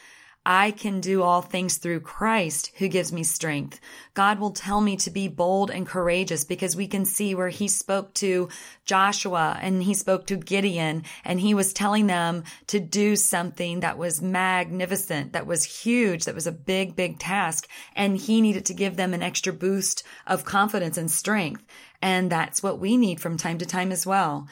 I 0.47 0.71
can 0.71 1.03
do 1.03 1.23
all 1.23 1.43
things 1.43 1.77
through 1.77 2.01
Christ 2.01 2.73
who 2.79 2.89
gives 2.89 3.13
me 3.13 3.25
strength. 3.25 3.79
God 4.15 4.39
will 4.39 4.53
tell 4.53 4.81
me 4.81 4.97
to 4.97 5.11
be 5.11 5.29
bold 5.29 5.71
and 5.71 5.87
courageous 5.87 6.45
because 6.45 6.75
we 6.75 6.89
can 6.89 7.05
see 7.05 7.35
where 7.35 7.51
he 7.51 7.69
spoke 7.69 8.15
to 8.15 8.49
Joshua 8.87 9.59
and 9.61 9.83
he 9.83 9.93
spoke 9.93 10.27
to 10.29 10.37
Gideon 10.37 11.05
and 11.25 11.41
he 11.41 11.53
was 11.53 11.75
telling 11.75 12.07
them 12.07 12.45
to 12.69 12.81
do 12.81 13.17
something 13.17 13.81
that 13.81 13.99
was 13.99 14.23
magnificent, 14.23 15.35
that 15.35 15.47
was 15.47 15.83
huge, 15.83 16.25
that 16.25 16.35
was 16.35 16.47
a 16.47 16.53
big, 16.53 16.97
big 16.97 17.19
task. 17.19 17.69
And 17.95 18.17
he 18.17 18.41
needed 18.41 18.65
to 18.67 18.75
give 18.75 18.97
them 18.97 19.13
an 19.13 19.23
extra 19.23 19.53
boost 19.53 20.05
of 20.27 20.47
confidence 20.47 20.97
and 20.97 21.11
strength. 21.11 21.63
And 22.01 22.33
that's 22.33 22.63
what 22.63 22.79
we 22.79 22.97
need 22.97 23.21
from 23.21 23.37
time 23.37 23.59
to 23.59 23.67
time 23.67 23.93
as 23.93 24.07
well. 24.07 24.49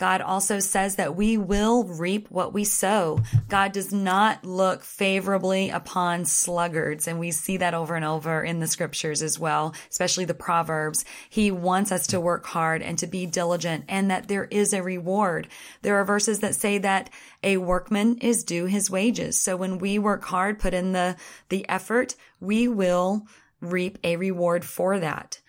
God 0.00 0.22
also 0.22 0.60
says 0.60 0.96
that 0.96 1.14
we 1.14 1.36
will 1.36 1.84
reap 1.84 2.30
what 2.30 2.54
we 2.54 2.64
sow. 2.64 3.20
God 3.50 3.72
does 3.72 3.92
not 3.92 4.42
look 4.46 4.82
favorably 4.82 5.68
upon 5.68 6.24
sluggards. 6.24 7.06
And 7.06 7.20
we 7.20 7.32
see 7.32 7.58
that 7.58 7.74
over 7.74 7.94
and 7.94 8.04
over 8.04 8.42
in 8.42 8.60
the 8.60 8.66
scriptures 8.66 9.20
as 9.20 9.38
well, 9.38 9.74
especially 9.90 10.24
the 10.24 10.32
Proverbs. 10.32 11.04
He 11.28 11.50
wants 11.50 11.92
us 11.92 12.06
to 12.06 12.18
work 12.18 12.46
hard 12.46 12.80
and 12.80 12.96
to 12.98 13.06
be 13.06 13.26
diligent 13.26 13.84
and 13.90 14.10
that 14.10 14.26
there 14.26 14.46
is 14.46 14.72
a 14.72 14.82
reward. 14.82 15.48
There 15.82 15.96
are 15.96 16.04
verses 16.06 16.40
that 16.40 16.54
say 16.54 16.78
that 16.78 17.10
a 17.42 17.58
workman 17.58 18.16
is 18.22 18.42
due 18.42 18.64
his 18.64 18.90
wages. 18.90 19.38
So 19.38 19.54
when 19.54 19.76
we 19.76 19.98
work 19.98 20.24
hard, 20.24 20.58
put 20.58 20.72
in 20.72 20.92
the, 20.92 21.16
the 21.50 21.68
effort, 21.68 22.16
we 22.40 22.68
will 22.68 23.26
reap 23.60 23.98
a 24.02 24.16
reward 24.16 24.64
for 24.64 24.98
that. 24.98 25.40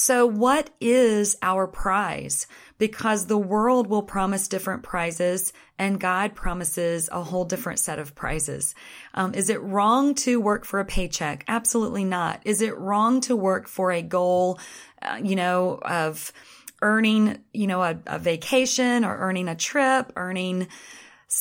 So 0.00 0.26
what 0.26 0.70
is 0.80 1.36
our 1.42 1.66
prize? 1.66 2.46
Because 2.78 3.26
the 3.26 3.36
world 3.36 3.88
will 3.88 4.04
promise 4.04 4.46
different 4.46 4.84
prizes 4.84 5.52
and 5.76 5.98
God 5.98 6.36
promises 6.36 7.08
a 7.10 7.24
whole 7.24 7.44
different 7.44 7.80
set 7.80 7.98
of 7.98 8.14
prizes. 8.14 8.76
Um, 9.14 9.34
is 9.34 9.50
it 9.50 9.60
wrong 9.60 10.14
to 10.22 10.40
work 10.40 10.64
for 10.64 10.78
a 10.78 10.84
paycheck? 10.84 11.44
Absolutely 11.48 12.04
not. 12.04 12.40
Is 12.44 12.62
it 12.62 12.78
wrong 12.78 13.20
to 13.22 13.34
work 13.34 13.66
for 13.66 13.90
a 13.90 14.00
goal, 14.00 14.60
uh, 15.02 15.18
you 15.20 15.34
know, 15.34 15.80
of 15.82 16.32
earning, 16.80 17.40
you 17.52 17.66
know, 17.66 17.82
a, 17.82 17.98
a 18.06 18.20
vacation 18.20 19.04
or 19.04 19.16
earning 19.16 19.48
a 19.48 19.56
trip, 19.56 20.12
earning 20.14 20.68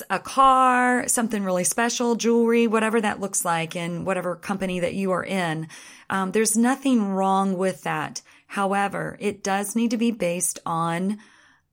a 0.10 0.18
car, 0.18 1.08
something 1.08 1.44
really 1.44 1.64
special, 1.64 2.16
jewelry, 2.16 2.66
whatever 2.66 3.00
that 3.00 3.20
looks 3.20 3.46
like 3.46 3.76
in 3.76 4.04
whatever 4.04 4.36
company 4.36 4.80
that 4.80 4.96
you 4.96 5.12
are 5.12 5.24
in. 5.24 5.68
Um, 6.10 6.32
there's 6.32 6.58
nothing 6.58 7.08
wrong 7.10 7.56
with 7.56 7.84
that. 7.84 8.24
However, 8.48 9.18
it 9.20 9.44
does 9.44 9.76
need 9.76 9.92
to 9.92 9.98
be 9.98 10.12
based 10.12 10.60
on 10.66 11.20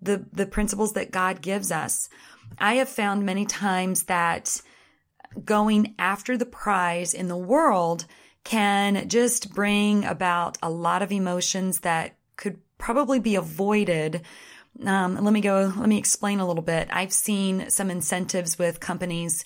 the, 0.03 0.25
the 0.33 0.47
principles 0.47 0.93
that 0.93 1.11
God 1.11 1.41
gives 1.41 1.73
us. 1.73 2.09
I 2.59 2.75
have 2.75 2.89
found 2.89 3.25
many 3.25 3.47
times 3.47 4.05
that 4.05 4.61
going 5.45 5.95
after 5.99 6.37
the 6.37 6.47
prize 6.47 7.15
in 7.15 7.29
the 7.29 7.37
world 7.37 8.07
can 8.45 9.09
just 9.09 9.55
bring 9.55 10.05
about 10.05 10.59
a 10.63 10.71
lot 10.71 11.03
of 11.03 11.11
emotions 11.11 11.81
that 11.81 12.17
could 12.37 12.59
probably 12.77 13.19
be 13.19 13.37
avoided. 13.37 14.23
Um, 14.85 15.17
let 15.17 15.33
me 15.33 15.41
go, 15.41 15.73
let 15.77 15.89
me 15.89 15.99
explain 15.99 16.41
a 16.41 16.47
little 16.47 16.63
bit. 16.63 16.89
I've 16.91 17.13
seen 17.13 17.71
some 17.71 17.91
incentives 17.91 18.59
with 18.59 18.81
companies 18.81 19.45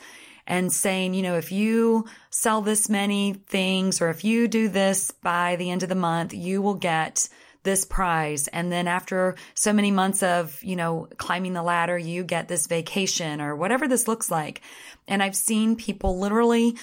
and 0.49 0.73
saying, 0.73 1.13
you 1.13 1.23
know, 1.23 1.37
if 1.37 1.53
you 1.53 2.07
sell 2.31 2.63
this 2.63 2.89
many 2.89 3.35
things 3.35 4.01
or 4.01 4.09
if 4.09 4.25
you 4.25 4.49
do 4.49 4.69
this 4.69 5.11
by 5.11 5.55
the 5.57 5.71
end 5.71 5.83
of 5.83 5.91
the 5.91 5.95
month, 5.95 6.33
you 6.33 6.63
will 6.63 6.75
get 6.75 7.29
this 7.65 7.85
prize. 7.85 8.49
And 8.49 8.73
then 8.73 8.89
after 8.89 9.37
so 9.55 9.75
many 9.75 9.91
months 9.91 10.23
of, 10.23 10.59
you 10.65 10.75
know, 10.75 11.07
climbing 11.19 11.53
the 11.53 11.63
ladder, 11.63 11.99
you 11.99 12.25
get 12.25 12.49
this 12.49 12.67
vacation 12.67 13.43
or 13.43 13.55
whatever 13.55 13.87
this 13.87 14.09
looks 14.09 14.31
like. 14.31 14.63
And 15.07 15.23
I've 15.23 15.37
seen 15.37 15.77
people 15.77 16.19
literally 16.19 16.77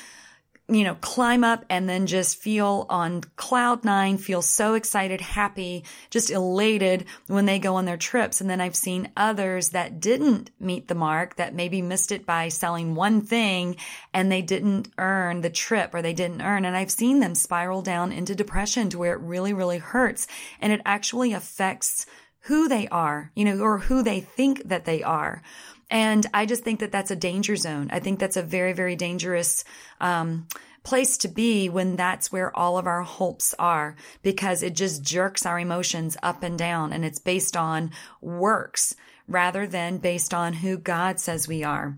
you 0.68 0.84
know, 0.84 0.96
climb 0.96 1.44
up 1.44 1.64
and 1.70 1.88
then 1.88 2.08
just 2.08 2.38
feel 2.38 2.88
on 2.90 3.22
cloud 3.36 3.86
nine, 3.86 4.18
feel 4.18 4.42
so 4.42 4.74
excited, 4.74 5.22
happy, 5.22 5.84
just 6.10 6.32
elated 6.32 7.06
when 7.28 7.46
they 7.46 7.60
go 7.60 7.76
on 7.76 7.86
their 7.86 7.98
trips. 7.98 8.42
And 8.42 8.50
then 8.50 8.60
I've 8.60 8.76
seen 8.76 9.12
others 9.16 9.70
that 9.70 10.00
didn't 10.00 10.50
meet 10.60 10.88
the 10.88 10.96
mark, 10.96 11.36
that 11.36 11.54
maybe 11.54 11.84
missed 11.84 12.12
it 12.12 12.26
by 12.26 12.50
selling 12.50 12.96
one 12.96 13.22
thing 13.22 13.76
and 14.12 14.32
they 14.32 14.42
didn't 14.42 14.90
earn 14.98 15.42
the 15.42 15.52
trip 15.52 15.94
or 15.94 16.02
they 16.02 16.14
didn't 16.14 16.42
earn. 16.42 16.66
And 16.66 16.76
I've 16.76 16.92
seen 16.92 17.20
them 17.20 17.36
spiral 17.36 17.84
down 17.84 18.12
into 18.12 18.34
depression 18.34 18.90
to 18.90 18.98
where 18.98 19.14
it 19.14 19.22
really, 19.22 19.54
really 19.54 19.78
hurts. 19.78 20.26
And 20.60 20.74
it 20.74 20.82
actually 20.84 21.34
affects 21.34 22.08
who 22.46 22.68
they 22.68 22.88
are, 22.90 23.32
you 23.36 23.46
know, 23.46 23.60
or 23.60 23.80
who 23.80 24.04
they 24.04 24.20
think 24.20 24.68
that 24.68 24.86
they 24.86 25.02
are. 25.02 25.42
And 25.90 26.26
I 26.34 26.46
just 26.46 26.64
think 26.64 26.80
that 26.80 26.92
that's 26.92 27.12
a 27.12 27.16
danger 27.16 27.56
zone. 27.56 27.90
I 27.92 28.00
think 28.00 28.20
that's 28.20 28.38
a 28.38 28.44
very, 28.44 28.74
very 28.74 28.96
dangerous, 28.96 29.64
um, 30.02 30.48
place 30.86 31.18
to 31.18 31.28
be 31.28 31.68
when 31.68 31.96
that's 31.96 32.32
where 32.32 32.56
all 32.58 32.78
of 32.78 32.88
our 32.88 33.02
hopes 33.02 33.54
are 33.58 33.96
because 34.22 34.64
it 34.64 34.76
just 34.76 35.04
jerks 35.04 35.46
our 35.46 35.60
emotions 35.60 36.16
up 36.24 36.44
and 36.44 36.58
down 36.58 36.94
and 36.94 37.04
it's 37.04 37.20
based 37.20 37.58
on 37.58 37.92
works 38.22 38.96
rather 39.28 39.66
than 39.68 39.98
based 39.98 40.34
on 40.34 40.54
who 40.54 40.78
God 40.78 41.20
says 41.20 41.48
we 41.48 41.64
are. 41.64 41.98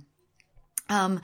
Um, 0.90 1.22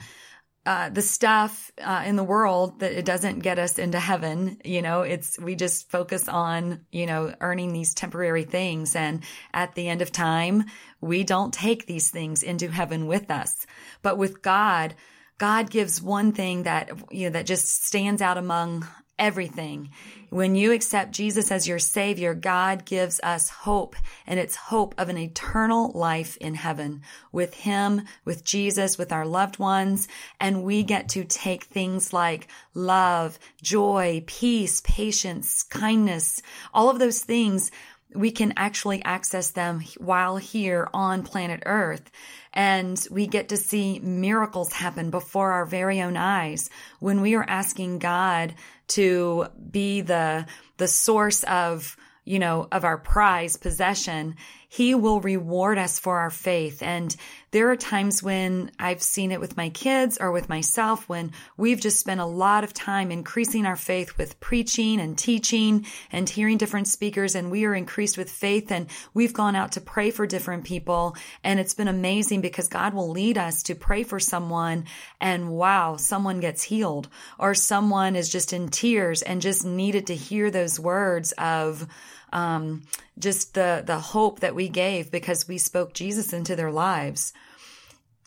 uh, 0.66 0.88
the 0.88 1.02
stuff 1.02 1.70
uh, 1.82 2.04
in 2.06 2.16
the 2.16 2.24
world 2.24 2.80
that 2.80 2.92
it 2.92 3.04
doesn't 3.04 3.40
get 3.40 3.58
us 3.58 3.78
into 3.78 4.00
heaven. 4.00 4.58
You 4.64 4.80
know, 4.80 5.02
it's 5.02 5.38
we 5.38 5.56
just 5.56 5.90
focus 5.90 6.26
on 6.28 6.80
you 6.90 7.06
know 7.06 7.34
earning 7.40 7.72
these 7.72 7.94
temporary 7.94 8.44
things, 8.44 8.96
and 8.96 9.22
at 9.52 9.74
the 9.74 9.88
end 9.88 10.00
of 10.00 10.10
time, 10.10 10.64
we 11.00 11.22
don't 11.22 11.52
take 11.52 11.86
these 11.86 12.10
things 12.10 12.42
into 12.42 12.70
heaven 12.70 13.06
with 13.06 13.30
us. 13.30 13.66
But 14.02 14.16
with 14.16 14.40
God, 14.40 14.94
God 15.36 15.70
gives 15.70 16.00
one 16.00 16.32
thing 16.32 16.62
that 16.62 16.90
you 17.10 17.26
know 17.26 17.32
that 17.32 17.46
just 17.46 17.84
stands 17.84 18.22
out 18.22 18.38
among 18.38 18.86
everything. 19.18 19.90
When 20.30 20.56
you 20.56 20.72
accept 20.72 21.12
Jesus 21.12 21.50
as 21.52 21.68
your 21.68 21.78
savior, 21.78 22.34
God 22.34 22.84
gives 22.84 23.20
us 23.22 23.48
hope 23.48 23.94
and 24.26 24.40
it's 24.40 24.56
hope 24.56 24.94
of 24.98 25.08
an 25.08 25.18
eternal 25.18 25.92
life 25.92 26.36
in 26.38 26.54
heaven 26.54 27.02
with 27.30 27.54
him, 27.54 28.02
with 28.24 28.44
Jesus, 28.44 28.98
with 28.98 29.12
our 29.12 29.26
loved 29.26 29.58
ones. 29.58 30.08
And 30.40 30.64
we 30.64 30.82
get 30.82 31.08
to 31.10 31.24
take 31.24 31.64
things 31.64 32.12
like 32.12 32.48
love, 32.74 33.38
joy, 33.62 34.24
peace, 34.26 34.80
patience, 34.84 35.62
kindness, 35.62 36.42
all 36.72 36.90
of 36.90 36.98
those 36.98 37.20
things. 37.20 37.70
We 38.14 38.30
can 38.30 38.52
actually 38.56 39.02
access 39.04 39.50
them 39.50 39.82
while 39.98 40.36
here 40.36 40.88
on 40.92 41.22
planet 41.22 41.62
earth 41.66 42.10
and 42.54 43.04
we 43.10 43.26
get 43.26 43.48
to 43.48 43.56
see 43.56 43.98
miracles 43.98 44.72
happen 44.72 45.10
before 45.10 45.50
our 45.50 45.66
very 45.66 46.00
own 46.00 46.16
eyes 46.16 46.70
when 47.00 47.20
we 47.20 47.34
are 47.34 47.44
asking 47.48 47.98
God 47.98 48.54
to 48.88 49.46
be 49.70 50.00
the, 50.00 50.46
the 50.76 50.88
source 50.88 51.42
of, 51.44 51.96
you 52.24 52.38
know, 52.38 52.68
of 52.72 52.84
our 52.84 52.98
prize 52.98 53.56
possession. 53.56 54.36
He 54.74 54.96
will 54.96 55.20
reward 55.20 55.78
us 55.78 56.00
for 56.00 56.18
our 56.18 56.30
faith. 56.30 56.82
And 56.82 57.14
there 57.52 57.70
are 57.70 57.76
times 57.76 58.24
when 58.24 58.72
I've 58.76 59.04
seen 59.04 59.30
it 59.30 59.38
with 59.38 59.56
my 59.56 59.68
kids 59.68 60.18
or 60.20 60.32
with 60.32 60.48
myself 60.48 61.08
when 61.08 61.30
we've 61.56 61.80
just 61.80 62.00
spent 62.00 62.20
a 62.20 62.24
lot 62.24 62.64
of 62.64 62.74
time 62.74 63.12
increasing 63.12 63.66
our 63.66 63.76
faith 63.76 64.18
with 64.18 64.40
preaching 64.40 64.98
and 64.98 65.16
teaching 65.16 65.86
and 66.10 66.28
hearing 66.28 66.58
different 66.58 66.88
speakers. 66.88 67.36
And 67.36 67.52
we 67.52 67.66
are 67.66 67.74
increased 67.76 68.18
with 68.18 68.28
faith 68.28 68.72
and 68.72 68.88
we've 69.14 69.32
gone 69.32 69.54
out 69.54 69.70
to 69.72 69.80
pray 69.80 70.10
for 70.10 70.26
different 70.26 70.64
people. 70.64 71.16
And 71.44 71.60
it's 71.60 71.74
been 71.74 71.86
amazing 71.86 72.40
because 72.40 72.66
God 72.66 72.94
will 72.94 73.10
lead 73.10 73.38
us 73.38 73.62
to 73.64 73.76
pray 73.76 74.02
for 74.02 74.18
someone 74.18 74.86
and 75.20 75.50
wow, 75.50 75.98
someone 75.98 76.40
gets 76.40 76.64
healed 76.64 77.08
or 77.38 77.54
someone 77.54 78.16
is 78.16 78.28
just 78.28 78.52
in 78.52 78.70
tears 78.70 79.22
and 79.22 79.40
just 79.40 79.64
needed 79.64 80.08
to 80.08 80.16
hear 80.16 80.50
those 80.50 80.80
words 80.80 81.30
of, 81.38 81.86
um, 82.34 82.82
just 83.18 83.54
the, 83.54 83.82
the 83.86 83.98
hope 83.98 84.40
that 84.40 84.54
we 84.54 84.68
gave 84.68 85.10
because 85.10 85.48
we 85.48 85.56
spoke 85.56 85.94
Jesus 85.94 86.32
into 86.32 86.56
their 86.56 86.70
lives. 86.70 87.32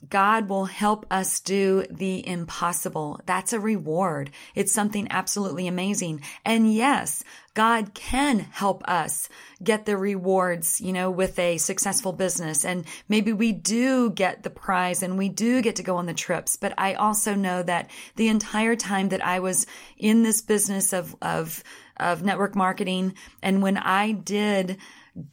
God 0.09 0.47
will 0.47 0.65
help 0.65 1.05
us 1.09 1.39
do 1.39 1.83
the 1.89 2.27
impossible. 2.27 3.19
That's 3.25 3.51
a 3.51 3.59
reward. 3.59 4.29
It's 4.53 4.71
something 4.71 5.07
absolutely 5.09 5.67
amazing. 5.67 6.21
And 6.45 6.71
yes, 6.73 7.23
God 7.55 7.95
can 7.95 8.39
help 8.39 8.87
us 8.87 9.27
get 9.63 9.87
the 9.87 9.97
rewards, 9.97 10.79
you 10.79 10.93
know, 10.93 11.09
with 11.09 11.39
a 11.39 11.57
successful 11.57 12.13
business. 12.13 12.63
And 12.63 12.85
maybe 13.09 13.33
we 13.33 13.51
do 13.51 14.11
get 14.11 14.43
the 14.43 14.51
prize 14.51 15.01
and 15.01 15.17
we 15.17 15.29
do 15.29 15.63
get 15.63 15.77
to 15.77 15.83
go 15.83 15.97
on 15.97 16.05
the 16.05 16.13
trips. 16.13 16.55
But 16.55 16.75
I 16.77 16.93
also 16.93 17.33
know 17.33 17.63
that 17.63 17.89
the 18.15 18.27
entire 18.27 18.75
time 18.75 19.09
that 19.09 19.25
I 19.25 19.39
was 19.39 19.65
in 19.97 20.21
this 20.21 20.43
business 20.43 20.93
of, 20.93 21.15
of, 21.23 21.63
of 21.99 22.23
network 22.23 22.55
marketing 22.55 23.15
and 23.41 23.63
when 23.63 23.77
I 23.77 24.11
did 24.11 24.77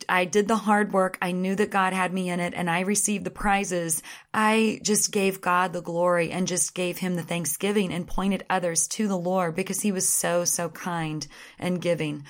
I 0.09 0.25
did 0.25 0.49
the 0.49 0.57
hard 0.57 0.93
work. 0.93 1.19
I 1.21 1.33
knew 1.33 1.55
that 1.57 1.71
God 1.71 1.93
had 1.93 2.13
me 2.13 2.31
in 2.31 2.41
it 2.41 2.55
and 2.55 2.71
I 2.71 2.81
received 2.81 3.25
the 3.25 3.31
prizes. 3.31 4.03
I 4.33 4.81
just 4.83 5.13
gave 5.13 5.41
God 5.41 5.73
the 5.73 5.83
glory 5.83 6.31
and 6.31 6.47
just 6.47 6.75
gave 6.75 6.99
him 6.99 7.17
the 7.17 7.23
thanksgiving 7.23 7.93
and 7.93 8.07
pointed 8.07 8.45
others 8.49 8.89
to 8.89 9.09
the 9.09 9.19
Lord 9.19 9.55
because 9.55 9.81
he 9.81 9.93
was 9.93 10.09
so, 10.09 10.45
so 10.45 10.69
kind 10.71 11.27
and 11.59 11.81
giving. 11.81 12.25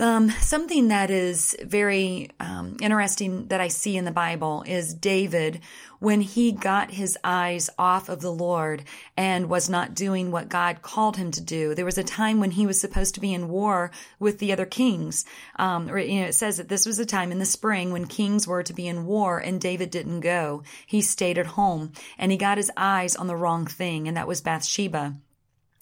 Um, 0.00 0.30
something 0.30 0.88
that 0.88 1.10
is 1.10 1.56
very 1.60 2.30
um, 2.38 2.76
interesting 2.80 3.48
that 3.48 3.60
I 3.60 3.66
see 3.66 3.96
in 3.96 4.04
the 4.04 4.12
Bible 4.12 4.62
is 4.64 4.94
David 4.94 5.60
when 5.98 6.20
he 6.20 6.52
got 6.52 6.92
his 6.92 7.18
eyes 7.24 7.68
off 7.76 8.08
of 8.08 8.20
the 8.20 8.30
Lord 8.30 8.84
and 9.16 9.48
was 9.48 9.68
not 9.68 9.94
doing 9.94 10.30
what 10.30 10.48
God 10.48 10.82
called 10.82 11.16
him 11.16 11.32
to 11.32 11.40
do. 11.40 11.74
There 11.74 11.84
was 11.84 11.98
a 11.98 12.04
time 12.04 12.38
when 12.38 12.52
he 12.52 12.64
was 12.64 12.80
supposed 12.80 13.14
to 13.14 13.20
be 13.20 13.34
in 13.34 13.48
war 13.48 13.90
with 14.20 14.38
the 14.38 14.52
other 14.52 14.66
kings. 14.66 15.24
Um, 15.56 15.90
or, 15.90 15.98
you 15.98 16.20
know, 16.20 16.28
it 16.28 16.34
says 16.34 16.58
that 16.58 16.68
this 16.68 16.86
was 16.86 17.00
a 17.00 17.06
time 17.06 17.32
in 17.32 17.40
the 17.40 17.44
spring 17.44 17.90
when 17.92 18.06
kings 18.06 18.46
were 18.46 18.62
to 18.62 18.72
be 18.72 18.86
in 18.86 19.04
war 19.04 19.38
and 19.38 19.60
David 19.60 19.90
didn't 19.90 20.20
go. 20.20 20.62
He 20.86 21.00
stayed 21.00 21.38
at 21.38 21.46
home 21.46 21.92
and 22.16 22.30
he 22.30 22.38
got 22.38 22.58
his 22.58 22.70
eyes 22.76 23.16
on 23.16 23.26
the 23.26 23.36
wrong 23.36 23.66
thing, 23.66 24.06
and 24.06 24.16
that 24.16 24.28
was 24.28 24.40
Bathsheba. 24.40 25.16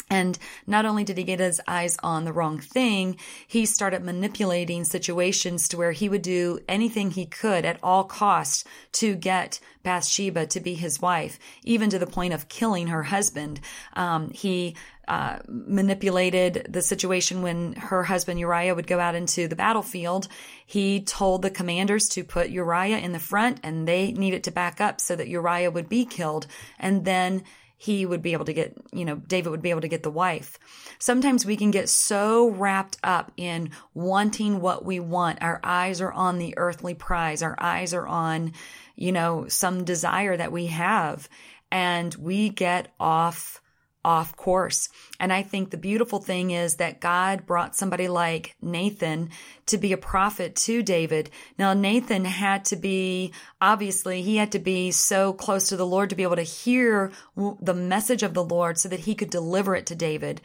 And 0.09 0.39
not 0.67 0.87
only 0.87 1.03
did 1.03 1.19
he 1.19 1.25
get 1.25 1.41
his 1.41 1.61
eyes 1.67 1.97
on 2.03 2.25
the 2.25 2.33
wrong 2.33 2.61
thing, 2.61 3.17
he 3.47 3.67
started 3.67 4.05
manipulating 4.05 4.85
situations 4.85 5.69
to 5.69 5.77
where 5.77 5.91
he 5.91 6.09
would 6.09 6.23
do 6.23 6.61
anything 6.69 7.11
he 7.11 7.27
could 7.27 7.65
at 7.65 7.81
all 7.83 8.05
costs 8.05 8.63
to 8.93 9.17
get 9.17 9.59
Bathsheba 9.83 10.47
to 10.47 10.61
be 10.61 10.75
his 10.75 11.01
wife, 11.01 11.41
even 11.65 11.91
to 11.91 11.99
the 11.99 12.07
point 12.07 12.35
of 12.35 12.49
killing 12.49 12.87
her 12.87 13.05
husband. 13.05 13.61
Um, 13.95 14.31
he 14.31 14.77
uh, 15.09 15.39
manipulated 15.49 16.67
the 16.69 16.83
situation 16.83 17.43
when 17.43 17.75
her 17.75 18.05
husband 18.05 18.39
Uriah 18.39 18.75
would 18.75 18.87
go 18.87 19.01
out 19.01 19.15
into 19.15 19.49
the 19.49 19.57
battlefield. 19.57 20.29
He 20.65 21.01
told 21.01 21.43
the 21.43 21.51
commanders 21.51 22.09
to 22.11 22.25
put 22.25 22.51
Uriah 22.51 22.99
in 22.99 23.13
the 23.13 23.19
front 23.19 23.61
and 23.63 23.87
they 23.87 24.13
needed 24.13 24.45
to 24.45 24.51
back 24.51 24.81
up 24.81 25.01
so 25.01 25.17
that 25.17 25.29
Uriah 25.29 25.71
would 25.71 25.89
be 25.89 26.05
killed. 26.05 26.47
And 26.79 27.05
then 27.05 27.45
he 27.77 28.07
would 28.07 28.23
be 28.23 28.33
able 28.33 28.47
to 28.47 28.53
get, 28.53 28.75
you 28.93 29.05
know, 29.05 29.17
David 29.17 29.51
would 29.51 29.63
be 29.63 29.71
able 29.71 29.83
to 29.83 29.89
get 29.89 30.03
the 30.03 30.11
wife. 30.11 30.59
Sometimes 30.99 31.45
we 31.45 31.57
can 31.57 31.71
get 31.71 31.89
so 31.89 32.49
wrapped 32.51 32.97
up 33.05 33.33
in 33.37 33.71
wanting 33.93 34.61
what 34.61 34.85
we 34.85 34.99
want. 34.99 35.43
Our 35.43 35.61
eyes 35.63 36.01
are 36.01 36.13
on 36.13 36.39
the 36.39 36.55
earthly 36.57 36.95
prize. 36.95 37.43
Our 37.43 37.57
eyes 37.59 37.93
are 37.93 38.07
on, 38.07 38.53
you 38.95 39.13
know, 39.13 39.47
some 39.49 39.85
desire 39.85 40.37
that 40.37 40.53
we 40.53 40.67
have 40.67 41.29
and 41.71 42.15
we 42.15 42.49
get 42.49 42.95
off 42.99 43.61
off 44.07 44.37
course. 44.37 44.89
And 45.19 45.33
I 45.33 45.43
think 45.43 45.71
the 45.71 45.77
beautiful 45.77 46.21
thing 46.21 46.53
is 46.53 46.77
that 46.77 47.01
God 47.01 47.45
brought 47.45 47.75
somebody 47.75 48.07
like 48.07 48.55
Nathan 48.63 49.31
to 49.67 49.79
be 49.79 49.93
a 49.93 49.99
prophet 49.99 50.55
to 50.55 50.81
David. 50.81 51.29
Now, 51.59 51.75
Nathan 51.75 52.25
had 52.25 52.65
to 52.67 52.77
be, 52.77 53.33
obviously, 53.61 54.23
he 54.23 54.37
had 54.37 54.53
to 54.53 54.61
be 54.61 54.93
so 54.93 55.33
close 55.33 55.69
to 55.71 55.77
the 55.77 55.85
Lord 55.85 56.11
to 56.11 56.17
be 56.17 56.23
able 56.23 56.37
to 56.37 56.43
hear 56.43 57.11
the 57.35 57.75
message 57.75 58.23
of 58.23 58.33
the 58.33 58.45
Lord 58.45 58.79
so 58.79 58.89
that 58.89 59.01
he 59.01 59.17
could 59.17 59.31
deliver 59.31 59.75
it 59.75 59.87
to 59.87 59.97
David 59.97 60.41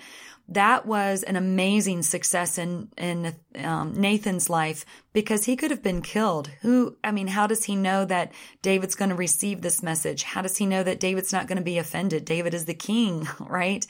that 0.50 0.86
was 0.86 1.24
an 1.24 1.36
amazing 1.36 2.01
success 2.01 2.57
in 2.57 2.89
in 2.98 3.36
um, 3.63 3.93
Nathan's 4.00 4.50
life 4.50 4.86
because 5.13 5.45
he 5.45 5.55
could 5.55 5.71
have 5.71 5.83
been 5.83 6.01
killed. 6.01 6.48
Who, 6.62 6.98
I 7.03 7.12
mean, 7.12 7.27
how 7.27 7.48
does 7.48 7.65
he 7.65 7.75
know 7.75 8.05
that 8.05 8.31
David's 8.62 8.95
going 8.95 9.10
to 9.10 9.15
receive 9.15 9.62
this 9.62 9.83
message? 9.83 10.24
How 10.24 10.41
does 10.41 10.57
he 10.57 10.65
know 10.65 10.83
that 10.83 11.00
David's 11.00 11.33
not 11.33 11.48
going 11.48 11.57
to 11.57 11.63
be 11.63 11.77
offended? 11.77 12.25
David 12.25 12.53
is 12.53 12.65
the 12.65 12.74
king, 12.74 13.27
right? 13.39 13.86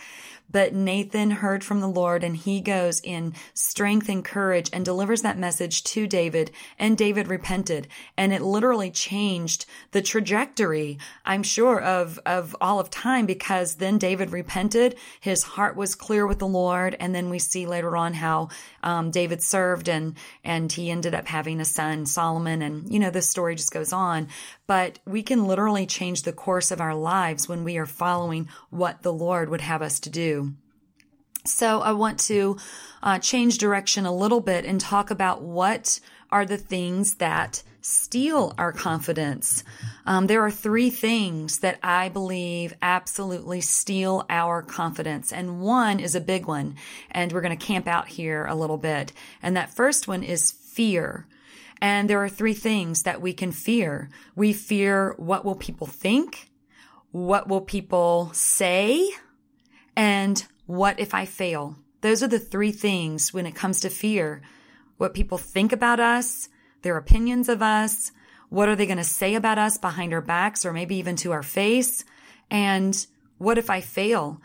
But 0.52 0.74
Nathan 0.74 1.32
heard 1.32 1.64
from 1.64 1.80
the 1.80 1.88
Lord 1.88 2.24
and 2.24 2.36
he 2.36 2.62
goes 2.62 3.00
in 3.02 3.34
strength 3.54 4.10
and 4.10 4.24
courage 4.24 4.70
and 4.74 4.84
delivers 4.84 5.22
that 5.22 5.38
message 5.38 5.84
to 5.86 6.08
David 6.08 6.52
and 6.78 6.98
David 6.98 7.28
repented 7.28 7.88
and 8.18 8.34
it 8.34 8.42
literally 8.42 8.92
changed 8.92 9.66
the 9.92 10.02
trajectory, 10.02 10.98
I'm 11.26 11.44
sure, 11.44 11.82
of, 11.82 12.20
of 12.26 12.56
all 12.62 12.80
of 12.80 12.90
time 12.90 13.26
because 13.26 13.76
then 13.76 13.98
David 13.98 14.32
repented. 14.32 14.96
His 15.20 15.44
heart 15.44 15.76
was 15.76 15.96
clear 15.96 16.28
with 16.28 16.40
the 16.40 16.48
Lord. 16.48 16.96
And 17.00 17.14
then 17.16 17.30
we 17.30 17.40
see 17.40 17.66
later 17.66 17.96
on 17.96 18.14
how, 18.14 18.50
um, 18.84 19.12
David 19.12 19.42
served 19.42 19.90
and, 19.90 20.16
and 20.44 20.72
he 20.72 20.92
ended 20.92 21.16
up 21.16 21.28
having 21.28 21.60
a 21.60 21.66
son, 21.66 22.06
Solomon. 22.06 22.62
And, 22.62 22.92
you 22.92 23.00
know, 23.00 23.10
the 23.10 23.22
story 23.22 23.56
just 23.56 23.72
goes 23.72 23.94
on, 23.94 24.28
but 24.72 25.00
we 25.06 25.22
can 25.22 25.48
literally 25.48 25.86
change 25.86 26.22
the 26.22 26.32
course 26.32 26.72
of 26.72 26.80
our 26.80 26.96
lives 26.96 27.50
when 27.50 27.66
we 27.66 27.78
are 27.78 27.86
following 27.86 28.48
what 28.70 29.02
the 29.02 29.12
Lord 29.12 29.50
would 29.50 29.60
have 29.60 29.82
us 29.82 30.00
to 30.00 30.10
do. 30.10 30.54
So 31.46 31.82
I 31.82 31.92
want 31.92 32.22
to 32.22 32.56
uh, 33.04 33.20
change 33.20 33.58
direction 33.58 34.06
a 34.06 34.16
little 34.16 34.40
bit 34.40 34.64
and 34.64 34.80
talk 34.80 35.12
about 35.12 35.42
what 35.42 36.00
are 36.32 36.46
the 36.46 36.56
things 36.56 37.16
that 37.16 37.64
steal 37.82 38.54
our 38.58 38.72
confidence. 38.72 39.66
Um, 40.06 40.28
there 40.28 40.42
are 40.42 40.50
three 40.50 40.90
things 40.90 41.60
that 41.60 41.78
I 41.84 42.08
believe 42.08 42.74
absolutely 42.82 43.60
steal 43.60 44.26
our 44.30 44.62
confidence. 44.62 45.34
And 45.34 45.60
one 45.60 46.00
is 46.00 46.16
a 46.16 46.22
big 46.22 46.46
one. 46.46 46.78
And 47.12 47.34
we're 47.34 47.42
going 47.42 47.58
to 47.58 47.66
camp 47.66 47.90
out 47.90 48.08
here 48.08 48.46
a 48.46 48.56
little 48.56 48.78
bit. 48.78 49.12
And 49.44 49.58
that 49.58 49.76
first 49.76 50.08
one 50.08 50.24
is 50.24 50.50
fear. 50.50 51.28
And 51.82 52.08
there 52.08 52.24
are 52.24 52.30
three 52.30 52.54
things 52.54 53.04
that 53.04 53.22
we 53.22 53.34
can 53.34 53.52
fear. 53.52 54.10
We 54.36 54.54
fear 54.54 55.16
what 55.18 55.44
will 55.44 55.56
people 55.56 55.88
think? 55.88 56.52
What 57.12 57.48
will 57.48 57.62
people 57.62 58.30
say? 58.34 59.10
And 59.96 60.46
what 60.68 61.00
if 61.00 61.14
I 61.14 61.26
fail? 61.26 61.76
Those 62.02 62.22
are 62.22 62.28
the 62.28 62.40
three 62.40 62.72
things 62.72 63.34
when 63.34 63.46
it 63.46 63.56
comes 63.56 63.82
to 63.82 63.90
fear. 63.90 64.42
What 64.98 65.16
people 65.16 65.40
think 65.40 65.72
about 65.72 66.00
us, 66.00 66.50
their 66.84 66.98
opinions 66.98 67.50
of 67.50 67.62
us, 67.62 68.12
what 68.50 68.70
are 68.70 68.76
they 68.76 68.86
going 68.86 68.98
to 68.98 69.04
say 69.04 69.36
about 69.36 69.58
us 69.58 69.78
behind 69.78 70.14
our 70.14 70.22
backs 70.22 70.66
or 70.66 70.74
maybe 70.74 70.96
even 70.98 71.16
to 71.18 71.32
our 71.32 71.44
face? 71.44 72.04
And 72.50 73.06
what 73.38 73.58
if 73.58 73.70
I 73.70 73.82
fail? 73.82 74.42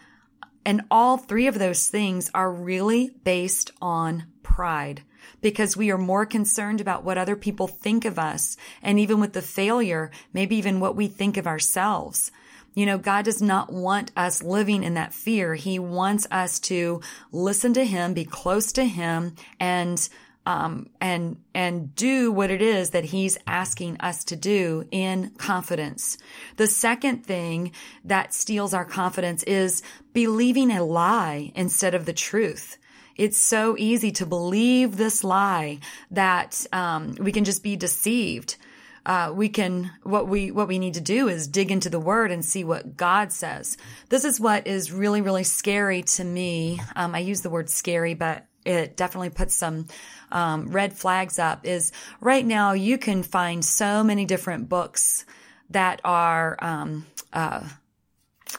And 0.64 0.82
all 0.90 1.16
three 1.16 1.46
of 1.46 1.58
those 1.58 1.88
things 1.88 2.30
are 2.34 2.50
really 2.50 3.10
based 3.24 3.70
on 3.80 4.24
pride 4.56 5.02
because 5.42 5.76
we 5.76 5.90
are 5.90 5.98
more 5.98 6.24
concerned 6.24 6.80
about 6.80 7.04
what 7.04 7.18
other 7.18 7.36
people 7.36 7.68
think 7.68 8.06
of 8.06 8.18
us. 8.18 8.56
And 8.80 8.98
even 8.98 9.20
with 9.20 9.34
the 9.34 9.42
failure, 9.42 10.10
maybe 10.32 10.56
even 10.56 10.80
what 10.80 10.96
we 10.96 11.08
think 11.08 11.36
of 11.36 11.46
ourselves. 11.46 12.32
You 12.74 12.86
know, 12.86 12.96
God 12.96 13.26
does 13.26 13.42
not 13.42 13.70
want 13.70 14.12
us 14.16 14.42
living 14.42 14.82
in 14.82 14.94
that 14.94 15.12
fear. 15.12 15.56
He 15.56 15.78
wants 15.78 16.26
us 16.30 16.58
to 16.60 17.02
listen 17.32 17.74
to 17.74 17.84
Him, 17.84 18.14
be 18.14 18.24
close 18.24 18.72
to 18.72 18.84
Him, 18.84 19.34
and 19.60 20.08
um, 20.46 20.88
and 21.00 21.36
and 21.54 21.94
do 21.94 22.30
what 22.30 22.52
it 22.52 22.62
is 22.62 22.90
that 22.90 23.06
he's 23.06 23.36
asking 23.48 23.96
us 23.98 24.22
to 24.24 24.36
do 24.36 24.86
in 24.92 25.30
confidence. 25.38 26.18
The 26.56 26.68
second 26.68 27.26
thing 27.26 27.72
that 28.04 28.32
steals 28.32 28.72
our 28.72 28.84
confidence 28.84 29.42
is 29.42 29.82
believing 30.12 30.70
a 30.70 30.84
lie 30.84 31.50
instead 31.56 31.94
of 31.94 32.06
the 32.06 32.12
truth. 32.12 32.78
It's 33.16 33.38
so 33.38 33.76
easy 33.78 34.10
to 34.12 34.26
believe 34.26 34.96
this 34.96 35.24
lie 35.24 35.78
that 36.10 36.66
um, 36.72 37.14
we 37.18 37.32
can 37.32 37.44
just 37.44 37.62
be 37.62 37.76
deceived. 37.76 38.56
Uh, 39.04 39.32
we 39.34 39.48
can 39.48 39.92
what 40.02 40.26
we 40.26 40.50
what 40.50 40.66
we 40.66 40.80
need 40.80 40.94
to 40.94 41.00
do 41.00 41.28
is 41.28 41.46
dig 41.46 41.70
into 41.70 41.88
the 41.88 42.00
word 42.00 42.32
and 42.32 42.44
see 42.44 42.64
what 42.64 42.96
god 42.96 43.32
says. 43.32 43.76
This 44.08 44.24
is 44.24 44.40
what 44.40 44.66
is 44.66 44.90
really 44.90 45.22
really 45.22 45.44
scary 45.44 46.02
to 46.02 46.24
me. 46.24 46.80
Um, 46.96 47.14
i 47.14 47.20
use 47.20 47.40
the 47.42 47.50
word 47.50 47.70
scary 47.70 48.14
but 48.14 48.46
it 48.64 48.96
definitely 48.96 49.30
puts 49.30 49.54
some 49.54 49.86
um, 50.32 50.66
red 50.68 50.92
flags 50.92 51.38
up 51.38 51.64
is 51.64 51.92
right 52.20 52.44
now 52.44 52.72
you 52.72 52.98
can 52.98 53.22
find 53.22 53.64
so 53.64 54.02
many 54.02 54.24
different 54.24 54.68
books 54.68 55.24
that 55.70 56.00
are 56.04 56.56
um, 56.60 57.06
uh, 57.32 57.62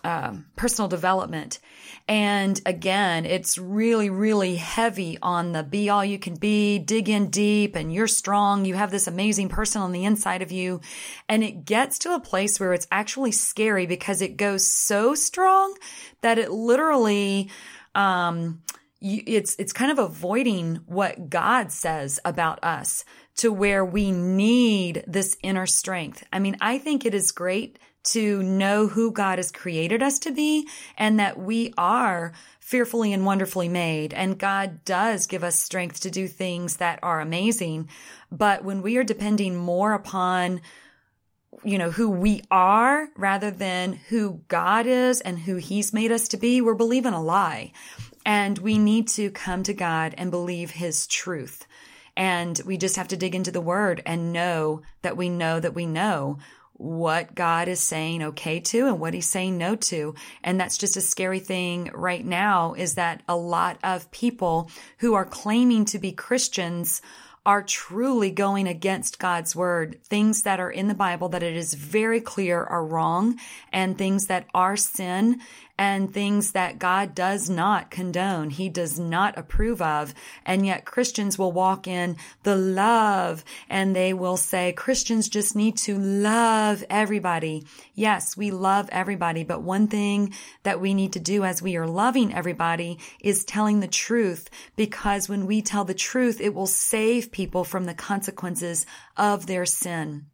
uh, 0.04 0.34
personal 0.56 0.88
development 0.88 1.60
and 2.10 2.62
again, 2.66 3.26
it's 3.26 3.58
really, 3.58 4.10
really 4.10 4.56
heavy 4.56 5.18
on 5.22 5.52
the 5.52 5.64
be 5.64 5.90
all 5.90 6.06
you 6.06 6.18
can 6.18 6.36
be, 6.36 6.80
dig 6.80 7.10
in 7.10 7.30
deep 7.30 7.76
and 7.76 7.94
you're 7.94 8.08
strong. 8.08 8.64
You 8.64 8.76
have 8.76 8.92
this 8.92 9.08
amazing 9.08 9.50
person 9.50 9.82
on 9.82 9.92
the 9.92 10.06
inside 10.06 10.42
of 10.42 10.52
you. 10.52 10.80
And 11.28 11.44
it 11.44 11.66
gets 11.66 12.00
to 12.00 12.14
a 12.14 12.20
place 12.22 12.60
where 12.60 12.74
it's 12.74 12.88
actually 12.92 13.34
scary 13.34 13.88
because 13.88 14.22
it 14.22 14.38
goes 14.38 14.66
so 14.66 15.16
strong 15.16 15.76
that 16.22 16.38
it 16.38 16.50
literally, 16.50 17.50
um, 17.94 18.62
it's 19.02 19.56
it's 19.60 19.74
kind 19.74 19.92
of 19.92 20.00
avoiding 20.00 20.78
what 20.88 21.30
God 21.30 21.72
says 21.72 22.20
about 22.26 22.64
us 22.64 23.06
to 23.36 23.54
where 23.54 23.86
we 23.86 24.12
need 24.12 25.04
this 25.06 25.38
inner 25.44 25.68
strength. 25.68 26.24
I 26.34 26.40
mean, 26.40 26.58
I 26.62 26.80
think 26.80 27.06
it 27.06 27.14
is 27.14 27.32
great 27.32 27.78
to 28.08 28.44
know 28.44 28.88
who 28.88 29.12
God 29.12 29.40
has 29.40 29.52
created 29.52 30.02
us 30.02 30.20
to 30.20 30.32
be 30.32 30.68
and 30.98 31.20
that 31.20 31.40
we 31.40 31.74
are 31.78 32.34
fearfully 32.60 33.14
and 33.14 33.26
wonderfully 33.26 33.70
made. 33.70 34.14
And 34.14 34.38
God 34.38 34.84
does 34.84 35.28
give 35.28 35.44
us 35.44 35.58
strength 35.58 36.02
to 36.02 36.12
do 36.12 36.28
things 36.28 36.78
that 36.78 37.00
are 37.02 37.22
amazing. 37.22 37.90
But 38.32 38.64
when 38.64 38.82
we 38.82 38.98
are 38.98 39.04
depending 39.04 39.56
more 39.56 39.94
upon 39.94 40.62
you 41.64 41.78
know, 41.78 41.92
who 41.92 42.10
we 42.10 42.44
are 42.52 43.10
rather 43.16 43.52
than 43.52 43.94
who 43.94 44.42
God 44.48 44.86
is 44.86 45.22
and 45.22 45.40
who 45.40 45.56
he's 45.56 45.94
made 45.94 46.12
us 46.12 46.28
to 46.30 46.38
be, 46.38 46.62
we're 46.62 46.76
believing 46.76 47.14
a 47.14 47.22
lie. 47.22 47.72
And 48.26 48.58
we 48.60 48.78
need 48.78 49.08
to 49.10 49.32
come 49.32 49.64
to 49.64 49.74
God 49.74 50.14
and 50.18 50.30
believe 50.30 50.72
his 50.72 51.08
truth. 51.08 51.66
And 52.16 52.60
we 52.66 52.78
just 52.78 52.96
have 52.96 53.08
to 53.10 53.18
dig 53.18 53.36
into 53.36 53.52
the 53.52 53.62
word 53.62 54.02
and 54.06 54.34
know 54.34 54.82
that 55.04 55.18
we 55.18 55.30
know 55.30 55.60
that 55.60 55.76
we 55.76 55.86
know 55.86 56.40
what 56.78 57.36
God 57.36 57.68
is 57.68 57.80
saying 57.80 58.24
okay 58.24 58.60
to 58.60 58.88
and 58.88 59.00
what 59.00 59.14
he's 59.14 59.30
saying 59.30 59.58
no 59.58 59.76
to. 59.76 60.16
And 60.44 60.60
that's 60.60 60.78
just 60.78 60.98
a 60.98 61.02
scary 61.02 61.40
thing 61.40 61.90
right 61.94 62.26
now 62.26 62.74
is 62.74 62.96
that 62.96 63.24
a 63.28 63.36
lot 63.36 63.78
of 63.84 64.10
people 64.12 64.70
who 65.00 65.14
are 65.14 65.26
claiming 65.26 65.86
to 65.86 66.00
be 66.00 66.12
Christians 66.12 67.02
are 67.48 67.64
truly 67.64 68.30
going 68.30 68.68
against 68.68 69.20
God's 69.20 69.56
word. 69.56 70.04
Things 70.04 70.42
that 70.42 70.60
are 70.60 70.70
in 70.70 70.90
the 70.90 70.94
Bible 70.94 71.30
that 71.30 71.44
it 71.44 71.56
is 71.56 71.74
very 71.76 72.20
clear 72.20 72.62
are 72.62 72.86
wrong 72.86 73.40
and 73.72 73.98
things 73.98 74.28
that 74.28 74.46
are 74.54 74.76
sin 74.76 75.40
and 75.78 76.12
things 76.12 76.54
that 76.54 76.80
God 76.80 77.14
does 77.14 77.50
not 77.50 77.92
condone. 77.92 78.50
He 78.50 78.68
does 78.68 79.00
not 79.00 79.38
approve 79.38 79.82
of. 79.82 80.14
And 80.46 80.66
yet 80.66 80.86
Christians 80.86 81.38
will 81.38 81.52
walk 81.52 81.88
in 81.88 82.18
the 82.44 82.56
love 82.56 83.44
and 83.70 83.96
they 83.96 84.14
will 84.14 84.38
say 84.38 84.74
Christians 84.74 85.30
just 85.30 85.56
need 85.56 85.78
to 85.78 85.98
love 85.98 86.84
everybody. 86.90 87.66
Yes, 87.94 88.36
we 88.36 88.50
love 88.50 88.90
everybody, 88.92 89.44
but 89.44 89.62
one 89.62 89.88
thing 89.88 90.34
that 90.64 90.82
we 90.82 90.94
need 90.94 91.14
to 91.14 91.20
do 91.20 91.44
as 91.44 91.62
we 91.62 91.76
are 91.78 91.88
loving 91.88 92.34
everybody 92.34 92.98
is 93.20 93.46
telling 93.46 93.80
the 93.80 93.88
truth 93.88 94.50
because 94.76 95.30
when 95.30 95.46
we 95.46 95.62
tell 95.62 95.86
the 95.86 95.94
truth, 95.94 96.42
it 96.42 96.54
will 96.54 96.68
save 96.68 97.32
people 97.32 97.64
from 97.64 97.86
the 97.86 97.94
consequences 97.94 98.86
of 99.16 99.46
their 99.46 99.66
sin 99.66 100.26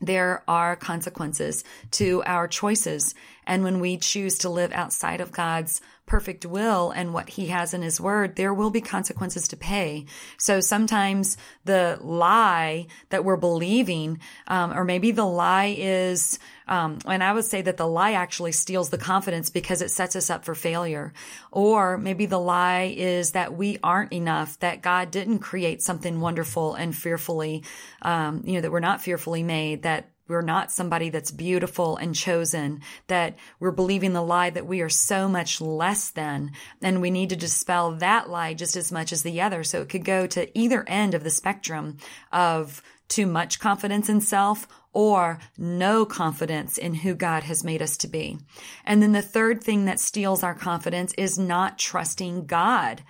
there 0.00 0.42
are 0.48 0.76
consequences 0.76 1.64
to 1.92 2.22
our 2.26 2.48
choices. 2.48 3.14
And 3.46 3.62
when 3.62 3.80
we 3.80 3.96
choose 3.96 4.38
to 4.38 4.48
live 4.48 4.72
outside 4.72 5.20
of 5.20 5.32
God's 5.32 5.80
perfect 6.06 6.44
will 6.44 6.90
and 6.90 7.14
what 7.14 7.30
he 7.30 7.46
has 7.46 7.72
in 7.72 7.80
his 7.80 8.00
word, 8.00 8.36
there 8.36 8.52
will 8.52 8.70
be 8.70 8.80
consequences 8.80 9.48
to 9.48 9.56
pay. 9.56 10.04
So 10.36 10.60
sometimes 10.60 11.36
the 11.64 11.98
lie 12.02 12.88
that 13.08 13.24
we're 13.24 13.36
believing, 13.36 14.20
um, 14.46 14.72
or 14.72 14.84
maybe 14.84 15.12
the 15.12 15.24
lie 15.24 15.74
is, 15.78 16.38
um, 16.68 16.98
and 17.06 17.24
I 17.24 17.32
would 17.32 17.44
say 17.44 17.62
that 17.62 17.78
the 17.78 17.86
lie 17.86 18.12
actually 18.12 18.52
steals 18.52 18.90
the 18.90 18.98
confidence 18.98 19.48
because 19.48 19.80
it 19.80 19.90
sets 19.90 20.14
us 20.14 20.28
up 20.28 20.44
for 20.44 20.54
failure. 20.54 21.14
Or 21.50 21.96
maybe 21.96 22.26
the 22.26 22.40
lie 22.40 22.94
is 22.96 23.32
that 23.32 23.56
we 23.56 23.78
aren't 23.82 24.12
enough, 24.12 24.58
that 24.60 24.82
God 24.82 25.10
didn't 25.10 25.38
create 25.38 25.82
something 25.82 26.20
wonderful 26.20 26.74
and 26.74 26.94
fearfully, 26.94 27.64
um, 28.02 28.42
you 28.44 28.54
know, 28.54 28.60
that 28.60 28.72
we're 28.72 28.80
not 28.80 29.00
fearfully 29.00 29.42
made, 29.42 29.84
that 29.84 30.10
we're 30.28 30.42
not 30.42 30.72
somebody 30.72 31.10
that's 31.10 31.30
beautiful 31.30 31.96
and 31.96 32.14
chosen, 32.14 32.80
that 33.08 33.36
we're 33.60 33.70
believing 33.70 34.12
the 34.12 34.22
lie 34.22 34.50
that 34.50 34.66
we 34.66 34.80
are 34.80 34.88
so 34.88 35.28
much 35.28 35.60
less 35.60 36.10
than. 36.10 36.52
And 36.82 37.00
we 37.00 37.10
need 37.10 37.30
to 37.30 37.36
dispel 37.36 37.92
that 37.96 38.30
lie 38.30 38.54
just 38.54 38.76
as 38.76 38.90
much 38.90 39.12
as 39.12 39.22
the 39.22 39.40
other. 39.40 39.64
So 39.64 39.82
it 39.82 39.88
could 39.88 40.04
go 40.04 40.26
to 40.28 40.58
either 40.58 40.84
end 40.88 41.14
of 41.14 41.24
the 41.24 41.30
spectrum 41.30 41.98
of 42.32 42.82
too 43.08 43.26
much 43.26 43.60
confidence 43.60 44.08
in 44.08 44.20
self 44.20 44.66
or 44.92 45.40
no 45.58 46.06
confidence 46.06 46.78
in 46.78 46.94
who 46.94 47.14
God 47.14 47.42
has 47.42 47.64
made 47.64 47.82
us 47.82 47.96
to 47.98 48.08
be. 48.08 48.38
And 48.84 49.02
then 49.02 49.12
the 49.12 49.22
third 49.22 49.62
thing 49.62 49.84
that 49.84 50.00
steals 50.00 50.42
our 50.42 50.54
confidence 50.54 51.12
is 51.18 51.38
not 51.38 51.78
trusting 51.78 52.46
God. 52.46 53.02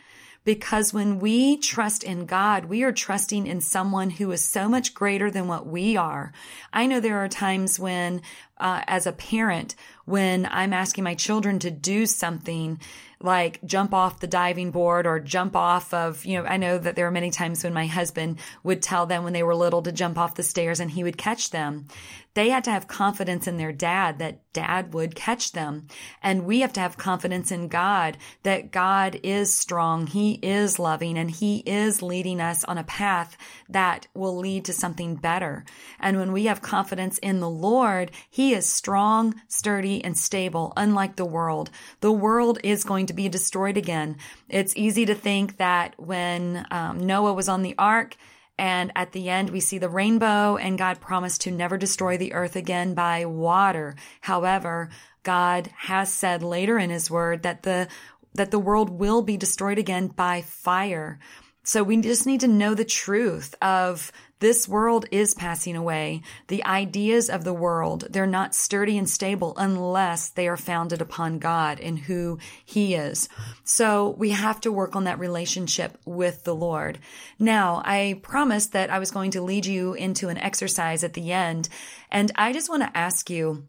Because 0.44 0.92
when 0.92 1.20
we 1.20 1.56
trust 1.56 2.04
in 2.04 2.26
God, 2.26 2.66
we 2.66 2.82
are 2.82 2.92
trusting 2.92 3.46
in 3.46 3.60
someone 3.60 4.10
who 4.10 4.30
is 4.30 4.44
so 4.44 4.68
much 4.68 4.92
greater 4.92 5.30
than 5.30 5.48
what 5.48 5.66
we 5.66 5.96
are. 5.96 6.32
I 6.72 6.86
know 6.86 7.00
there 7.00 7.24
are 7.24 7.28
times 7.28 7.78
when, 7.78 8.20
uh, 8.58 8.82
as 8.86 9.06
a 9.06 9.12
parent, 9.12 9.74
when 10.04 10.46
I'm 10.50 10.72
asking 10.72 11.04
my 11.04 11.14
children 11.14 11.58
to 11.60 11.70
do 11.70 12.06
something, 12.06 12.78
like 13.24 13.64
jump 13.64 13.94
off 13.94 14.20
the 14.20 14.26
diving 14.26 14.70
board 14.70 15.06
or 15.06 15.18
jump 15.18 15.56
off 15.56 15.94
of, 15.94 16.24
you 16.26 16.36
know, 16.36 16.44
I 16.46 16.58
know 16.58 16.76
that 16.76 16.94
there 16.94 17.06
are 17.06 17.10
many 17.10 17.30
times 17.30 17.64
when 17.64 17.72
my 17.72 17.86
husband 17.86 18.38
would 18.62 18.82
tell 18.82 19.06
them 19.06 19.24
when 19.24 19.32
they 19.32 19.42
were 19.42 19.54
little 19.54 19.82
to 19.82 19.92
jump 19.92 20.18
off 20.18 20.34
the 20.34 20.42
stairs 20.42 20.78
and 20.78 20.90
he 20.90 21.02
would 21.02 21.16
catch 21.16 21.50
them. 21.50 21.86
They 22.34 22.50
had 22.50 22.64
to 22.64 22.72
have 22.72 22.88
confidence 22.88 23.46
in 23.46 23.56
their 23.56 23.72
dad 23.72 24.18
that 24.18 24.40
dad 24.52 24.92
would 24.92 25.14
catch 25.14 25.52
them. 25.52 25.86
And 26.20 26.44
we 26.44 26.60
have 26.60 26.72
to 26.74 26.80
have 26.80 26.98
confidence 26.98 27.52
in 27.52 27.68
God 27.68 28.18
that 28.42 28.72
God 28.72 29.20
is 29.22 29.54
strong. 29.54 30.08
He 30.08 30.40
is 30.42 30.80
loving 30.80 31.16
and 31.16 31.30
he 31.30 31.58
is 31.58 32.02
leading 32.02 32.40
us 32.40 32.64
on 32.64 32.76
a 32.76 32.84
path 32.84 33.36
that 33.68 34.08
will 34.14 34.36
lead 34.36 34.64
to 34.64 34.72
something 34.72 35.14
better. 35.14 35.64
And 36.00 36.18
when 36.18 36.32
we 36.32 36.46
have 36.46 36.60
confidence 36.60 37.18
in 37.18 37.38
the 37.38 37.48
Lord, 37.48 38.10
he 38.28 38.43
is 38.52 38.66
strong, 38.66 39.40
sturdy, 39.48 40.04
and 40.04 40.16
stable, 40.16 40.72
unlike 40.76 41.16
the 41.16 41.24
world. 41.24 41.70
The 42.00 42.12
world 42.12 42.58
is 42.62 42.84
going 42.84 43.06
to 43.06 43.12
be 43.12 43.28
destroyed 43.28 43.76
again. 43.76 44.16
It's 44.48 44.76
easy 44.76 45.06
to 45.06 45.14
think 45.14 45.56
that 45.56 45.94
when 45.98 46.66
um, 46.70 46.98
Noah 46.98 47.32
was 47.32 47.48
on 47.48 47.62
the 47.62 47.74
ark, 47.78 48.16
and 48.56 48.92
at 48.94 49.12
the 49.12 49.28
end, 49.28 49.50
we 49.50 49.60
see 49.60 49.78
the 49.78 49.88
rainbow 49.88 50.56
and 50.56 50.78
God 50.78 51.00
promised 51.00 51.40
to 51.42 51.50
never 51.50 51.76
destroy 51.76 52.16
the 52.16 52.32
earth 52.34 52.54
again 52.54 52.94
by 52.94 53.24
water. 53.24 53.96
However, 54.20 54.90
God 55.24 55.70
has 55.76 56.12
said 56.12 56.42
later 56.42 56.78
in 56.78 56.90
his 56.90 57.10
word 57.10 57.42
that 57.42 57.64
the, 57.64 57.88
that 58.34 58.52
the 58.52 58.58
world 58.58 58.90
will 58.90 59.22
be 59.22 59.36
destroyed 59.36 59.78
again 59.78 60.06
by 60.06 60.42
fire. 60.42 61.18
So 61.64 61.82
we 61.82 61.96
just 61.96 62.26
need 62.26 62.40
to 62.40 62.48
know 62.48 62.74
the 62.74 62.84
truth 62.84 63.54
of 63.60 64.12
this 64.40 64.68
world 64.68 65.06
is 65.10 65.32
passing 65.32 65.74
away. 65.74 66.20
The 66.48 66.62
ideas 66.66 67.30
of 67.30 67.44
the 67.44 67.54
world, 67.54 68.06
they're 68.10 68.26
not 68.26 68.54
sturdy 68.54 68.98
and 68.98 69.08
stable 69.08 69.54
unless 69.56 70.28
they 70.28 70.46
are 70.46 70.58
founded 70.58 71.00
upon 71.00 71.38
God 71.38 71.80
and 71.80 71.98
who 71.98 72.38
He 72.62 72.94
is. 72.94 73.30
So 73.64 74.14
we 74.18 74.30
have 74.30 74.60
to 74.60 74.72
work 74.72 74.94
on 74.94 75.04
that 75.04 75.18
relationship 75.18 75.96
with 76.04 76.44
the 76.44 76.54
Lord. 76.54 76.98
Now, 77.38 77.80
I 77.86 78.20
promised 78.22 78.72
that 78.72 78.90
I 78.90 78.98
was 78.98 79.10
going 79.10 79.30
to 79.30 79.40
lead 79.40 79.64
you 79.64 79.94
into 79.94 80.28
an 80.28 80.36
exercise 80.36 81.02
at 81.02 81.14
the 81.14 81.32
end. 81.32 81.70
And 82.10 82.30
I 82.34 82.52
just 82.52 82.68
want 82.68 82.82
to 82.82 82.96
ask 82.96 83.30
you, 83.30 83.66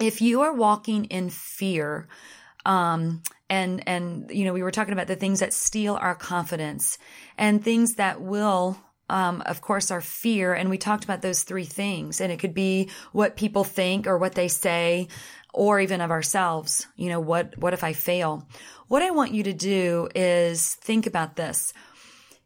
if 0.00 0.22
you 0.22 0.40
are 0.40 0.54
walking 0.54 1.04
in 1.06 1.28
fear, 1.28 2.08
um, 2.64 3.22
and 3.50 3.86
and 3.88 4.30
you 4.30 4.44
know 4.44 4.52
we 4.52 4.62
were 4.62 4.70
talking 4.70 4.92
about 4.92 5.06
the 5.06 5.16
things 5.16 5.40
that 5.40 5.52
steal 5.52 5.94
our 5.94 6.14
confidence 6.14 6.98
and 7.36 7.62
things 7.62 7.94
that 7.94 8.20
will 8.20 8.78
um, 9.10 9.42
of 9.46 9.60
course, 9.60 9.90
our 9.90 10.00
fear. 10.00 10.52
And 10.52 10.68
we 10.68 10.78
talked 10.78 11.04
about 11.04 11.22
those 11.22 11.42
three 11.42 11.64
things. 11.64 12.20
And 12.20 12.30
it 12.30 12.38
could 12.38 12.54
be 12.54 12.90
what 13.12 13.36
people 13.36 13.64
think 13.64 14.06
or 14.06 14.18
what 14.18 14.34
they 14.34 14.48
say, 14.48 15.08
or 15.54 15.80
even 15.80 16.00
of 16.00 16.10
ourselves. 16.10 16.86
You 16.96 17.08
know, 17.08 17.20
what, 17.20 17.56
what 17.58 17.72
if 17.72 17.82
I 17.82 17.94
fail? 17.94 18.46
What 18.88 19.02
I 19.02 19.10
want 19.10 19.32
you 19.32 19.44
to 19.44 19.52
do 19.52 20.08
is 20.14 20.74
think 20.74 21.06
about 21.06 21.36
this. 21.36 21.72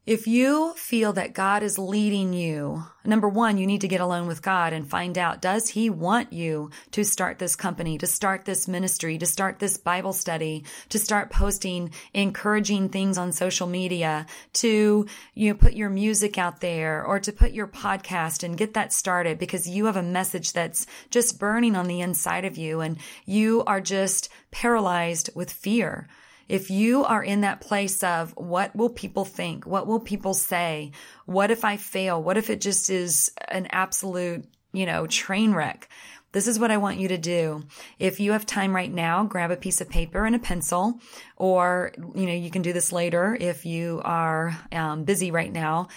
If 0.05 0.27
you 0.27 0.75
feel 0.75 1.13
that 1.13 1.33
God 1.33 1.63
is 1.63 1.79
leading 1.79 2.33
you, 2.33 2.87
number 3.05 3.29
one, 3.29 3.57
you 3.57 3.69
need 3.69 3.83
to 3.83 3.89
get 3.89 4.01
alone 4.01 4.27
with 4.27 4.43
God 4.43 4.73
and 4.73 4.85
find 4.85 5.17
out, 5.17 5.41
does 5.41 5.69
he 5.69 5.91
want 5.91 6.33
you 6.33 6.71
to 6.91 7.05
start 7.05 7.39
this 7.39 7.55
company, 7.55 7.99
to 7.99 8.07
start 8.09 8.45
this 8.45 8.67
ministry, 8.67 9.17
to 9.19 9.27
start 9.27 9.61
this 9.61 9.77
Bible 9.77 10.13
study, 10.13 10.65
to 10.89 10.99
start 10.99 11.31
posting 11.31 11.93
encouraging 12.15 12.89
things 12.89 13.17
on 13.17 13.31
social 13.31 13.69
media, 13.69 14.27
to, 14.55 15.07
you 15.35 15.51
know, 15.51 15.57
put 15.57 15.75
your 15.75 15.89
music 15.89 16.37
out 16.37 16.61
there 16.61 17.05
or 17.05 17.21
to 17.21 17.31
put 17.31 17.53
your 17.53 17.69
podcast 17.69 18.43
and 18.43 18.59
get 18.59 18.75
that 18.75 18.93
started 18.93 19.39
because 19.39 19.69
you 19.69 19.85
have 19.85 19.97
a 19.97 20.03
message 20.03 20.53
that's 20.53 20.85
just 21.11 21.39
burning 21.39 21.77
on 21.77 21.87
the 21.87 22.01
inside 22.01 22.45
of 22.45 22.59
you 22.59 22.81
and 22.81 22.99
you 23.25 23.63
are 23.69 23.81
just 23.81 24.31
paralyzed 24.51 25.31
with 25.37 25.53
fear. 25.53 26.09
If 26.49 26.71
you 26.71 27.05
are 27.05 27.23
in 27.23 27.43
that 27.43 27.61
place 27.61 28.03
of 28.03 28.33
what 28.37 28.75
will 28.75 28.91
people 28.91 29.25
think? 29.25 29.67
What 29.67 29.87
will 29.87 30.01
people 30.01 30.35
say? 30.35 30.93
What 31.27 31.51
if 31.51 31.65
I 31.65 31.77
fail? 31.77 32.23
What 32.23 32.37
if 32.37 32.51
it 32.51 32.61
just 32.61 32.91
is 32.91 33.33
an 33.49 33.69
absolute, 33.71 34.45
you 34.73 34.87
know, 34.87 35.07
train 35.07 35.53
wreck? 35.53 35.89
This 36.33 36.49
is 36.49 36.59
what 36.59 36.71
I 36.71 36.79
want 36.79 36.99
you 36.99 37.09
to 37.09 37.19
do. 37.19 37.65
If 37.99 38.19
you 38.19 38.33
have 38.33 38.47
time 38.47 38.75
right 38.75 38.93
now, 38.93 39.25
grab 39.25 39.51
a 39.51 39.57
piece 39.57 39.83
of 39.83 39.91
paper 39.91 40.25
and 40.25 40.35
a 40.35 40.39
pencil, 40.39 40.99
or, 41.37 41.93
you 42.15 42.27
know, 42.27 42.33
you 42.33 42.51
can 42.51 42.63
do 42.63 42.73
this 42.73 42.91
later 42.91 43.37
if 43.39 43.67
you 43.67 44.01
are 44.03 44.59
um, 44.73 45.05
busy 45.05 45.31
right 45.31 45.53
now. 45.53 45.89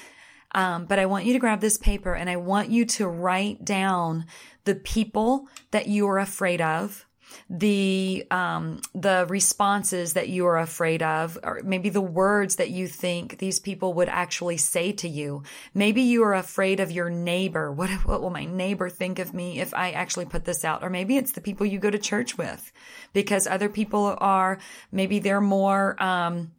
Um, 0.53 0.85
but 0.85 0.99
I 0.99 1.05
want 1.05 1.25
you 1.25 1.33
to 1.33 1.39
grab 1.39 1.59
this 1.59 1.77
paper 1.77 2.13
and 2.13 2.29
I 2.29 2.37
want 2.37 2.69
you 2.69 2.85
to 2.85 3.07
write 3.07 3.65
down 3.65 4.25
the 4.63 4.75
people 4.75 5.47
that 5.71 5.87
you 5.87 6.07
are 6.07 6.19
afraid 6.19 6.61
of 6.61 7.05
the 7.49 8.25
um, 8.31 8.81
the 8.93 9.25
responses 9.29 10.13
that 10.13 10.29
you 10.29 10.47
are 10.47 10.57
afraid 10.57 11.03
of, 11.03 11.37
or 11.43 11.61
maybe 11.63 11.89
the 11.89 12.01
words 12.01 12.55
that 12.55 12.69
you 12.69 12.87
think 12.87 13.37
these 13.37 13.59
people 13.59 13.93
would 13.93 14.09
actually 14.09 14.57
say 14.57 14.91
to 14.93 15.07
you. 15.07 15.43
Maybe 15.73 16.01
you 16.01 16.23
are 16.23 16.33
afraid 16.33 16.79
of 16.79 16.91
your 16.91 17.09
neighbor. 17.09 17.71
What 17.71 17.89
what 18.05 18.21
will 18.21 18.31
my 18.31 18.45
neighbor 18.45 18.89
think 18.89 19.19
of 19.19 19.33
me 19.33 19.59
if 19.59 19.73
I 19.73 19.91
actually 19.91 20.25
put 20.25 20.45
this 20.45 20.65
out? 20.65 20.83
Or 20.83 20.89
maybe 20.89 21.17
it's 21.17 21.33
the 21.33 21.41
people 21.41 21.65
you 21.65 21.79
go 21.79 21.91
to 21.91 21.99
church 21.99 22.37
with, 22.37 22.71
because 23.13 23.45
other 23.45 23.69
people 23.69 24.17
are 24.19 24.57
maybe 24.91 25.19
they're 25.19 25.41
more. 25.41 26.01
Um, 26.01 26.51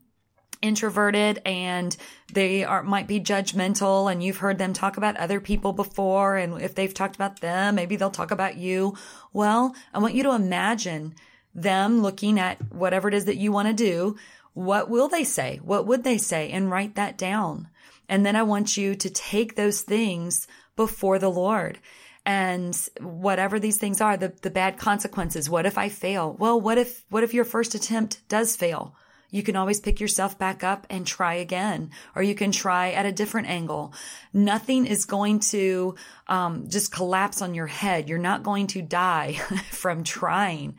introverted 0.63 1.41
and 1.45 1.97
they 2.33 2.65
are 2.65 2.83
might 2.83 3.07
be 3.07 3.21
judgmental 3.21 4.11
and 4.11 4.23
you've 4.23 4.39
heard 4.39 4.59
them 4.59 4.73
talk 4.73 4.97
about 4.97 5.17
other 5.17 5.41
people 5.41 5.73
before 5.73 6.37
and 6.37 6.61
if 6.61 6.75
they've 6.75 6.95
talked 6.95 7.15
about 7.15 7.41
them 7.41 7.75
maybe 7.75 7.97
they'll 7.97 8.11
talk 8.11 8.31
about 8.31 8.57
you. 8.57 8.97
Well 9.33 9.75
i 9.93 9.99
want 9.99 10.15
you 10.15 10.23
to 10.25 10.35
imagine 10.35 11.15
them 11.55 12.03
looking 12.03 12.39
at 12.39 12.59
whatever 12.73 13.09
it 13.09 13.15
is 13.15 13.25
that 13.25 13.37
you 13.37 13.51
want 13.51 13.69
to 13.69 13.75
do. 13.75 14.17
What 14.53 14.91
will 14.91 15.09
they 15.09 15.25
say? 15.25 15.61
What 15.63 15.87
would 15.87 16.05
they 16.05 16.19
say? 16.19 16.51
And 16.51 16.71
write 16.71 16.95
that 16.95 17.19
down. 17.19 17.69
And 18.09 18.25
then 18.25 18.37
i 18.37 18.43
want 18.43 18.77
you 18.77 18.95
to 18.95 19.11
take 19.11 19.57
those 19.57 19.83
things 19.83 20.47
before 20.77 21.19
the 21.19 21.31
lord. 21.31 21.79
And 22.25 22.77
whatever 23.01 23.61
these 23.61 23.77
things 23.77 24.01
are 24.01 24.17
the, 24.17 24.33
the 24.43 24.51
bad 24.51 24.79
consequences. 24.79 25.49
What 25.49 25.67
if 25.67 25.79
i 25.79 25.89
fail? 25.89 26.37
Well 26.39 26.61
what 26.61 26.79
if 26.79 27.05
what 27.09 27.25
if 27.25 27.35
your 27.35 27.45
first 27.45 27.75
attempt 27.75 28.27
does 28.29 28.57
fail 28.57 28.95
you 29.31 29.43
can 29.43 29.57
always 29.57 29.81
pick 29.81 30.01
yourself 30.01 30.39
back 30.39 30.63
up 30.65 30.87
and 30.91 31.07
try 31.07 31.35
again, 31.35 31.91
or 32.15 32.23
you 32.23 32.35
can 32.35 32.53
try 32.53 32.93
at 32.93 33.07
a 33.07 33.13
different 33.13 33.49
angle. 33.49 33.93
Nothing 34.33 34.87
is 34.87 35.05
going 35.05 35.41
to 35.41 35.95
um, 36.29 36.69
just 36.69 36.93
collapse 36.93 37.43
on 37.43 37.55
your 37.55 37.67
head. 37.67 38.09
You're 38.09 38.19
not 38.19 38.43
going 38.43 38.67
to 38.69 38.83
die 38.83 39.33
from 39.71 40.05
trying. 40.05 40.77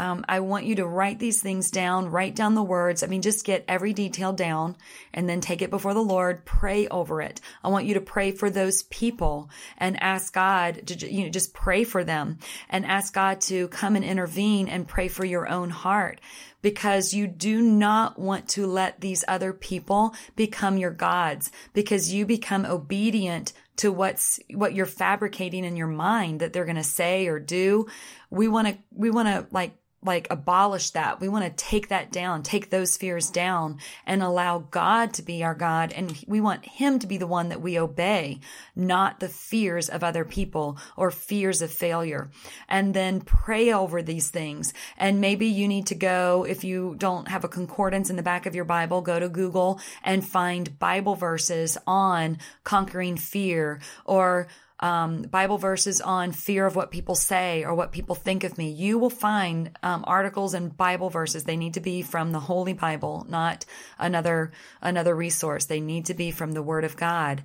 Um, 0.00 0.24
I 0.26 0.40
want 0.40 0.64
you 0.64 0.76
to 0.76 0.86
write 0.86 1.18
these 1.18 1.42
things 1.42 1.70
down, 1.70 2.10
write 2.10 2.34
down 2.34 2.54
the 2.54 2.62
words. 2.62 3.02
I 3.02 3.06
mean, 3.06 3.20
just 3.20 3.44
get 3.44 3.66
every 3.68 3.92
detail 3.92 4.32
down 4.32 4.78
and 5.12 5.28
then 5.28 5.42
take 5.42 5.60
it 5.60 5.68
before 5.68 5.92
the 5.92 6.00
Lord, 6.00 6.46
pray 6.46 6.88
over 6.88 7.20
it. 7.20 7.42
I 7.62 7.68
want 7.68 7.84
you 7.84 7.92
to 7.92 8.00
pray 8.00 8.32
for 8.32 8.48
those 8.48 8.84
people 8.84 9.50
and 9.76 10.02
ask 10.02 10.32
God 10.32 10.86
to, 10.86 11.12
you 11.12 11.24
know, 11.24 11.28
just 11.28 11.52
pray 11.52 11.84
for 11.84 12.02
them 12.02 12.38
and 12.70 12.86
ask 12.86 13.12
God 13.12 13.42
to 13.42 13.68
come 13.68 13.94
and 13.94 14.02
intervene 14.02 14.68
and 14.68 14.88
pray 14.88 15.08
for 15.08 15.26
your 15.26 15.46
own 15.46 15.68
heart 15.68 16.22
because 16.62 17.12
you 17.12 17.26
do 17.26 17.60
not 17.60 18.18
want 18.18 18.48
to 18.48 18.66
let 18.66 19.02
these 19.02 19.22
other 19.28 19.52
people 19.52 20.14
become 20.34 20.78
your 20.78 20.92
gods 20.92 21.50
because 21.74 22.10
you 22.10 22.24
become 22.24 22.64
obedient 22.64 23.52
to 23.76 23.92
what's 23.92 24.40
what 24.54 24.74
you're 24.74 24.84
fabricating 24.84 25.64
in 25.64 25.76
your 25.76 25.86
mind 25.86 26.40
that 26.40 26.52
they're 26.52 26.66
going 26.66 26.76
to 26.76 26.82
say 26.82 27.28
or 27.28 27.38
do 27.38 27.86
we 28.28 28.46
want 28.46 28.68
to 28.68 28.76
we 28.92 29.10
want 29.10 29.26
to 29.26 29.46
like 29.52 29.72
like 30.02 30.26
abolish 30.30 30.90
that. 30.90 31.20
We 31.20 31.28
want 31.28 31.44
to 31.44 31.64
take 31.64 31.88
that 31.88 32.10
down, 32.10 32.42
take 32.42 32.70
those 32.70 32.96
fears 32.96 33.28
down 33.28 33.78
and 34.06 34.22
allow 34.22 34.60
God 34.70 35.12
to 35.14 35.22
be 35.22 35.44
our 35.44 35.54
God. 35.54 35.92
And 35.92 36.24
we 36.26 36.40
want 36.40 36.64
him 36.64 36.98
to 37.00 37.06
be 37.06 37.18
the 37.18 37.26
one 37.26 37.50
that 37.50 37.60
we 37.60 37.78
obey, 37.78 38.40
not 38.74 39.20
the 39.20 39.28
fears 39.28 39.90
of 39.90 40.02
other 40.02 40.24
people 40.24 40.78
or 40.96 41.10
fears 41.10 41.60
of 41.60 41.70
failure. 41.70 42.30
And 42.68 42.94
then 42.94 43.20
pray 43.20 43.72
over 43.72 44.02
these 44.02 44.30
things. 44.30 44.72
And 44.96 45.20
maybe 45.20 45.46
you 45.46 45.68
need 45.68 45.86
to 45.88 45.94
go, 45.94 46.46
if 46.48 46.64
you 46.64 46.94
don't 46.96 47.28
have 47.28 47.44
a 47.44 47.48
concordance 47.48 48.08
in 48.08 48.16
the 48.16 48.22
back 48.22 48.46
of 48.46 48.54
your 48.54 48.64
Bible, 48.64 49.02
go 49.02 49.20
to 49.20 49.28
Google 49.28 49.80
and 50.02 50.26
find 50.26 50.78
Bible 50.78 51.14
verses 51.14 51.76
on 51.86 52.38
conquering 52.64 53.18
fear 53.18 53.80
or 54.06 54.48
um, 54.80 55.22
Bible 55.22 55.58
verses 55.58 56.00
on 56.00 56.32
fear 56.32 56.66
of 56.66 56.74
what 56.74 56.90
people 56.90 57.14
say 57.14 57.64
or 57.64 57.74
what 57.74 57.92
people 57.92 58.14
think 58.14 58.44
of 58.44 58.58
me. 58.58 58.70
You 58.70 58.98
will 58.98 59.10
find 59.10 59.70
um, 59.82 60.04
articles 60.06 60.54
and 60.54 60.76
Bible 60.76 61.10
verses. 61.10 61.44
They 61.44 61.56
need 61.56 61.74
to 61.74 61.80
be 61.80 62.02
from 62.02 62.32
the 62.32 62.40
Holy 62.40 62.72
Bible, 62.72 63.26
not 63.28 63.64
another 63.98 64.52
another 64.80 65.14
resource. 65.14 65.66
They 65.66 65.80
need 65.80 66.06
to 66.06 66.14
be 66.14 66.30
from 66.30 66.52
the 66.52 66.62
Word 66.62 66.84
of 66.84 66.96
God. 66.96 67.42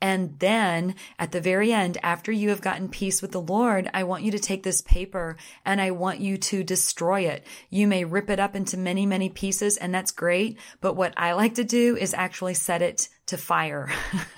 And 0.00 0.38
then 0.38 0.94
at 1.18 1.32
the 1.32 1.40
very 1.40 1.72
end, 1.72 1.98
after 2.02 2.30
you 2.30 2.50
have 2.50 2.60
gotten 2.60 2.88
peace 2.88 3.20
with 3.20 3.32
the 3.32 3.40
Lord, 3.40 3.90
I 3.92 4.04
want 4.04 4.22
you 4.22 4.30
to 4.30 4.38
take 4.38 4.62
this 4.62 4.80
paper 4.80 5.36
and 5.64 5.80
I 5.80 5.90
want 5.90 6.20
you 6.20 6.36
to 6.38 6.62
destroy 6.62 7.22
it. 7.22 7.44
You 7.68 7.88
may 7.88 8.04
rip 8.04 8.30
it 8.30 8.38
up 8.38 8.54
into 8.54 8.76
many, 8.76 9.06
many 9.06 9.28
pieces 9.28 9.76
and 9.76 9.92
that's 9.92 10.12
great. 10.12 10.58
But 10.80 10.94
what 10.94 11.14
I 11.16 11.32
like 11.32 11.56
to 11.56 11.64
do 11.64 11.96
is 11.96 12.14
actually 12.14 12.54
set 12.54 12.80
it 12.80 13.08
to 13.28 13.36
fire 13.36 13.90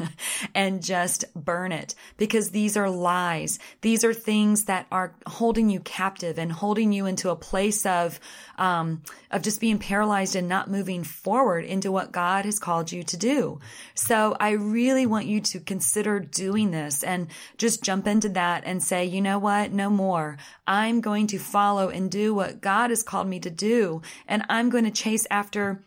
and 0.54 0.82
just 0.82 1.24
burn 1.34 1.72
it 1.72 1.94
because 2.16 2.50
these 2.50 2.76
are 2.76 2.90
lies. 2.90 3.58
These 3.80 4.04
are 4.04 4.12
things 4.12 4.64
that 4.64 4.86
are 4.92 5.14
holding 5.26 5.70
you 5.70 5.80
captive 5.80 6.38
and 6.38 6.52
holding 6.52 6.92
you 6.92 7.06
into 7.06 7.30
a 7.30 7.36
place 7.36 7.86
of, 7.86 8.20
um, 8.58 9.02
of 9.30 9.42
just 9.42 9.60
being 9.60 9.78
paralyzed 9.78 10.36
and 10.36 10.48
not 10.48 10.70
moving 10.70 11.04
forward 11.04 11.64
into 11.64 11.90
what 11.92 12.12
God 12.12 12.44
has 12.44 12.58
called 12.58 12.92
you 12.92 13.02
to 13.04 13.16
do. 13.16 13.60
So 13.94 14.36
I 14.38 14.50
really 14.50 15.06
want 15.06 15.26
you 15.26 15.40
to 15.40 15.60
consider 15.60 16.20
doing 16.20 16.70
this 16.70 17.02
and 17.02 17.28
just 17.58 17.82
jump 17.82 18.06
into 18.06 18.28
that 18.30 18.64
and 18.66 18.82
say, 18.82 19.04
you 19.04 19.20
know 19.20 19.38
what? 19.38 19.72
No 19.72 19.88
more. 19.88 20.36
I'm 20.66 21.00
going 21.00 21.28
to 21.28 21.38
follow 21.38 21.88
and 21.88 22.10
do 22.10 22.34
what 22.34 22.60
God 22.60 22.90
has 22.90 23.02
called 23.02 23.28
me 23.28 23.40
to 23.40 23.50
do. 23.50 24.02
And 24.26 24.44
I'm 24.48 24.68
going 24.68 24.84
to 24.84 24.90
chase 24.90 25.26
after 25.30 25.84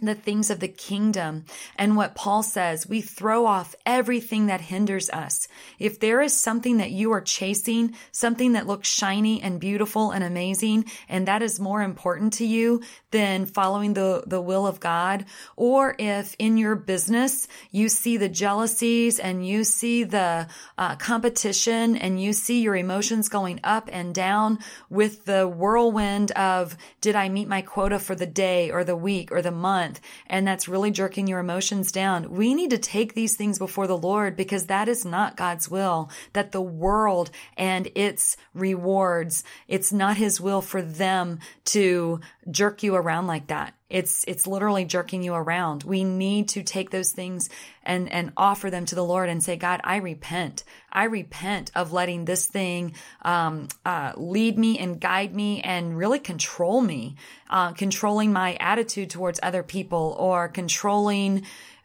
the 0.00 0.14
things 0.14 0.50
of 0.50 0.60
the 0.60 0.68
kingdom. 0.68 1.44
And 1.76 1.96
what 1.96 2.14
Paul 2.14 2.42
says, 2.42 2.86
we 2.86 3.00
throw 3.00 3.46
off 3.46 3.74
everything 3.86 4.46
that 4.46 4.60
hinders 4.60 5.08
us. 5.10 5.48
If 5.78 6.00
there 6.00 6.20
is 6.20 6.34
something 6.34 6.76
that 6.78 6.90
you 6.90 7.12
are 7.12 7.20
chasing, 7.20 7.94
something 8.12 8.52
that 8.52 8.66
looks 8.66 8.88
shiny 8.88 9.40
and 9.40 9.58
beautiful 9.58 10.10
and 10.10 10.22
amazing, 10.22 10.84
and 11.08 11.26
that 11.26 11.42
is 11.42 11.58
more 11.58 11.82
important 11.82 12.34
to 12.34 12.46
you 12.46 12.82
than 13.10 13.46
following 13.46 13.94
the, 13.94 14.22
the 14.26 14.40
will 14.40 14.66
of 14.66 14.80
God, 14.80 15.24
or 15.56 15.94
if 15.98 16.36
in 16.38 16.58
your 16.58 16.76
business 16.76 17.48
you 17.70 17.88
see 17.88 18.18
the 18.18 18.28
jealousies 18.28 19.18
and 19.18 19.46
you 19.46 19.64
see 19.64 20.04
the 20.04 20.46
uh, 20.76 20.96
competition 20.96 21.96
and 21.96 22.20
you 22.22 22.32
see 22.34 22.60
your 22.60 22.76
emotions 22.76 23.28
going 23.28 23.60
up 23.64 23.88
and 23.92 24.14
down 24.14 24.58
with 24.90 25.24
the 25.24 25.48
whirlwind 25.48 26.32
of, 26.32 26.76
did 27.00 27.16
I 27.16 27.28
meet 27.30 27.48
my 27.48 27.62
quota 27.62 27.98
for 27.98 28.14
the 28.14 28.26
day 28.26 28.70
or 28.70 28.84
the 28.84 28.96
week 28.96 29.32
or 29.32 29.40
the 29.40 29.50
month? 29.50 29.85
Month 29.86 30.00
and 30.26 30.46
that's 30.46 30.68
really 30.68 30.90
jerking 30.90 31.26
your 31.26 31.38
emotions 31.38 31.92
down. 31.92 32.30
We 32.30 32.54
need 32.54 32.70
to 32.70 32.78
take 32.78 33.14
these 33.14 33.36
things 33.36 33.58
before 33.58 33.86
the 33.86 33.96
Lord 33.96 34.36
because 34.36 34.66
that 34.66 34.88
is 34.88 35.04
not 35.04 35.36
God's 35.36 35.70
will, 35.70 36.10
that 36.32 36.52
the 36.52 36.60
world 36.60 37.30
and 37.56 37.88
its 37.94 38.36
rewards, 38.54 39.44
it's 39.68 39.92
not 39.92 40.16
his 40.16 40.40
will 40.40 40.60
for 40.60 40.82
them 40.82 41.38
to 41.66 42.20
jerk 42.50 42.82
you 42.82 42.94
around 42.94 43.26
like 43.26 43.46
that. 43.46 43.74
It's, 43.88 44.24
it's 44.26 44.46
literally 44.48 44.84
jerking 44.84 45.22
you 45.22 45.34
around. 45.34 45.84
We 45.84 46.02
need 46.02 46.48
to 46.50 46.62
take 46.62 46.90
those 46.90 47.12
things 47.12 47.48
and, 47.84 48.10
and 48.10 48.32
offer 48.36 48.68
them 48.68 48.84
to 48.86 48.96
the 48.96 49.04
Lord 49.04 49.28
and 49.28 49.42
say, 49.42 49.56
God, 49.56 49.80
I 49.84 49.96
repent. 49.96 50.64
I 50.90 51.04
repent 51.04 51.70
of 51.74 51.92
letting 51.92 52.24
this 52.24 52.46
thing, 52.46 52.94
um, 53.22 53.68
uh, 53.84 54.12
lead 54.16 54.58
me 54.58 54.78
and 54.78 55.00
guide 55.00 55.34
me 55.34 55.60
and 55.60 55.96
really 55.96 56.18
control 56.18 56.80
me, 56.80 57.14
uh, 57.48 57.72
controlling 57.74 58.32
my 58.32 58.54
attitude 58.56 59.10
towards 59.10 59.38
other 59.40 59.62
people 59.62 60.16
or 60.18 60.48
controlling, 60.48 61.44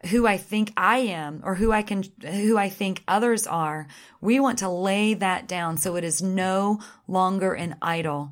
who 0.10 0.26
I 0.26 0.38
think 0.38 0.74
I 0.76 1.00
am 1.00 1.42
or 1.44 1.54
who 1.54 1.72
I 1.72 1.84
can, 1.84 2.04
who 2.24 2.58
I 2.58 2.70
think 2.70 3.04
others 3.08 3.46
are. 3.46 3.88
We 4.20 4.40
want 4.40 4.60
to 4.60 4.70
lay 4.70 5.14
that 5.14 5.48
down 5.48 5.78
so 5.78 5.96
it 5.96 6.04
is 6.04 6.22
no 6.22 6.80
longer 7.08 7.54
an 7.54 7.76
idol 7.82 8.32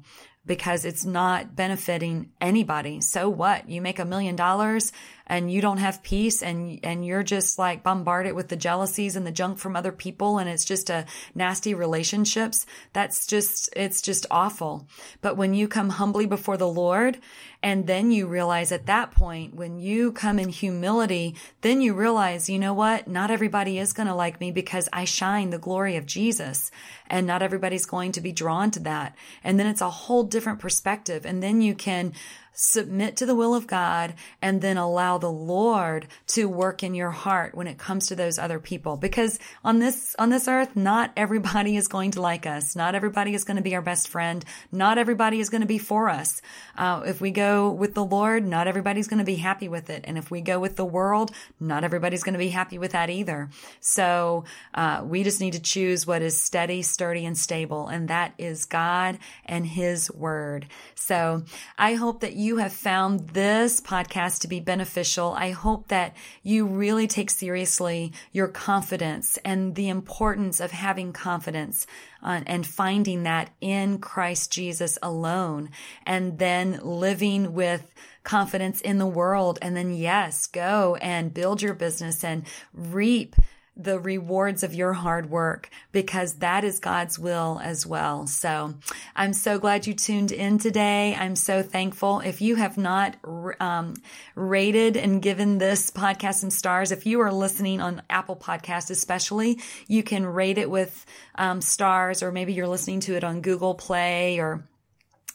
because 0.49 0.83
it's 0.83 1.05
not 1.05 1.55
benefiting 1.55 2.31
anybody. 2.41 3.01
So 3.01 3.29
what? 3.29 3.69
You 3.69 3.83
make 3.83 3.99
a 3.99 4.03
million 4.03 4.35
dollars 4.35 4.91
and 5.29 5.51
you 5.51 5.61
don't 5.61 5.77
have 5.77 6.01
peace 6.01 6.41
and 6.41 6.79
and 6.83 7.05
you're 7.05 7.23
just 7.23 7.59
like 7.59 7.83
bombarded 7.83 8.33
with 8.33 8.49
the 8.49 8.55
jealousies 8.55 9.15
and 9.15 9.25
the 9.25 9.31
junk 9.31 9.59
from 9.59 9.75
other 9.75 9.91
people 9.91 10.39
and 10.39 10.49
it's 10.49 10.65
just 10.65 10.89
a 10.89 11.05
nasty 11.35 11.73
relationships 11.73 12.65
that's 12.91 13.27
just 13.27 13.69
it's 13.75 14.01
just 14.01 14.25
awful. 14.31 14.87
But 15.21 15.37
when 15.37 15.53
you 15.53 15.67
come 15.67 15.89
humbly 15.89 16.25
before 16.25 16.57
the 16.57 16.67
lord 16.67 17.19
and 17.61 17.85
then 17.87 18.11
you 18.11 18.25
realize 18.25 18.71
at 18.71 18.87
that 18.87 19.11
point 19.11 19.53
when 19.53 19.79
you 19.79 20.11
come 20.11 20.39
in 20.39 20.49
humility 20.49 21.35
then 21.61 21.79
you 21.79 21.93
realize 21.93 22.49
you 22.49 22.57
know 22.57 22.73
what? 22.73 23.07
Not 23.07 23.31
everybody 23.31 23.77
is 23.77 23.93
going 23.93 24.07
to 24.07 24.15
like 24.15 24.41
me 24.41 24.51
because 24.51 24.89
i 24.91 25.05
shine 25.05 25.51
the 25.51 25.59
glory 25.59 25.95
of 25.95 26.05
jesus 26.07 26.71
and 27.07 27.27
not 27.27 27.41
everybody's 27.41 27.85
going 27.85 28.11
to 28.13 28.21
be 28.21 28.31
drawn 28.31 28.71
to 28.71 28.79
that. 28.79 29.15
And 29.43 29.59
then 29.59 29.67
it's 29.67 29.81
a 29.81 29.89
whole 29.89 30.23
different 30.23 30.59
perspective 30.59 31.25
and 31.25 31.43
then 31.43 31.61
you 31.61 31.75
can 31.75 32.13
submit 32.53 33.17
to 33.17 33.25
the 33.25 33.35
will 33.35 33.55
of 33.55 33.67
God 33.67 34.13
and 34.41 34.62
then 34.62 34.77
allow 34.77 35.17
the 35.17 35.31
Lord 35.31 36.07
to 36.27 36.45
work 36.47 36.83
in 36.83 36.93
your 36.93 37.12
heart 37.12 37.55
when 37.55 37.67
it 37.67 37.77
comes 37.77 38.07
to 38.07 38.15
those 38.15 38.38
other 38.38 38.59
people. 38.59 38.97
Because 38.97 39.39
on 39.63 39.79
this, 39.79 40.15
on 40.19 40.29
this 40.29 40.47
earth, 40.47 40.75
not 40.75 41.12
everybody 41.15 41.75
is 41.75 41.88
going 41.88 42.12
to 42.12 42.21
like 42.21 42.45
us. 42.45 42.75
Not 42.75 42.95
everybody 42.95 43.33
is 43.33 43.43
going 43.43 43.57
to 43.57 43.63
be 43.63 43.75
our 43.75 43.81
best 43.81 44.07
friend. 44.07 44.43
Not 44.71 44.97
everybody 44.97 45.39
is 45.39 45.49
going 45.49 45.62
to 45.62 45.67
be 45.67 45.77
for 45.77 46.09
us. 46.09 46.41
Uh, 46.77 47.03
if 47.05 47.21
we 47.21 47.31
go 47.31 47.69
with 47.69 47.93
the 47.93 48.05
Lord, 48.05 48.45
not 48.45 48.67
everybody's 48.67 49.07
going 49.07 49.19
to 49.19 49.25
be 49.25 49.35
happy 49.35 49.67
with 49.67 49.89
it. 49.89 50.05
And 50.07 50.17
if 50.17 50.31
we 50.31 50.41
go 50.41 50.59
with 50.59 50.75
the 50.75 50.85
world, 50.85 51.31
not 51.59 51.83
everybody's 51.83 52.23
going 52.23 52.33
to 52.33 52.39
be 52.39 52.49
happy 52.49 52.77
with 52.77 52.91
that 52.91 53.09
either. 53.09 53.49
So, 53.79 54.43
uh, 54.73 55.03
we 55.05 55.23
just 55.23 55.41
need 55.41 55.53
to 55.53 55.62
choose 55.62 56.05
what 56.05 56.21
is 56.21 56.39
steady, 56.41 56.81
sturdy, 56.81 57.25
and 57.25 57.38
stable. 57.38 57.88
And 57.88 58.07
that 58.09 58.33
is 58.38 58.65
God 58.65 59.19
and 59.45 59.65
His 59.65 60.12
Word. 60.12 60.67
So 60.95 61.43
I 61.77 61.95
hope 61.95 62.21
that 62.21 62.33
you 62.33 62.48
have 62.57 62.73
found 62.73 63.29
this 63.29 63.81
podcast 63.81 64.41
to 64.41 64.47
be 64.47 64.59
beneficial. 64.59 65.33
I 65.38 65.51
hope 65.51 65.88
that 65.89 66.15
you 66.43 66.65
really 66.65 67.07
take 67.07 67.29
seriously 67.29 68.13
your 68.31 68.47
confidence 68.47 69.38
and 69.45 69.75
the 69.75 69.89
importance 69.89 70.59
of 70.59 70.71
having 70.71 71.13
confidence 71.13 71.88
uh, 72.23 72.41
and 72.45 72.65
finding 72.65 73.23
that 73.23 73.51
in 73.62 73.99
Christ 73.99 74.51
Jesus 74.51 74.97
alone 75.01 75.69
and 76.05 76.39
then 76.39 76.79
living 76.83 77.53
with 77.53 77.93
confidence 78.23 78.81
in 78.81 78.97
the 78.97 79.07
world. 79.07 79.59
And 79.62 79.75
then 79.75 79.93
yes, 79.93 80.47
go 80.47 80.97
and 81.01 81.33
build 81.33 81.62
your 81.62 81.73
business 81.73 82.23
and 82.23 82.45
reap 82.73 83.35
the 83.79 83.97
rewards 83.97 84.61
of 84.61 84.73
your 84.73 84.91
hard 84.91 85.29
work 85.29 85.69
because 85.93 86.35
that 86.35 86.65
is 86.65 86.79
God's 86.79 87.17
will 87.17 87.61
as 87.63 87.85
well. 87.85 88.27
So 88.27 88.75
I'm 89.15 89.31
so 89.31 89.57
glad 89.57 89.87
you 89.87 89.93
tuned 89.93 90.33
in 90.33 90.59
today. 90.59 91.15
I'm 91.17 91.37
so 91.37 91.63
thankful. 91.63 92.19
If 92.19 92.41
you 92.41 92.55
have 92.55 92.77
not 92.77 93.15
um, 93.61 93.95
rated 94.35 94.97
and 94.97 95.21
given 95.21 95.57
this 95.57 95.91
podcast 95.91 96.35
some 96.35 96.49
stars, 96.49 96.91
if 96.91 97.05
you 97.05 97.21
are 97.21 97.31
listening 97.31 97.79
on 97.79 98.01
Apple 98.09 98.35
Podcast, 98.35 98.91
especially, 98.91 99.59
you 99.87 100.03
can 100.03 100.25
rate 100.25 100.57
it 100.57 100.69
with 100.69 101.05
um, 101.35 101.61
stars, 101.61 102.21
or 102.21 102.33
maybe 102.33 102.53
you're 102.53 102.67
listening 102.67 102.99
to 103.01 103.15
it 103.15 103.23
on 103.23 103.39
Google 103.41 103.75
Play 103.75 104.39
or 104.39 104.63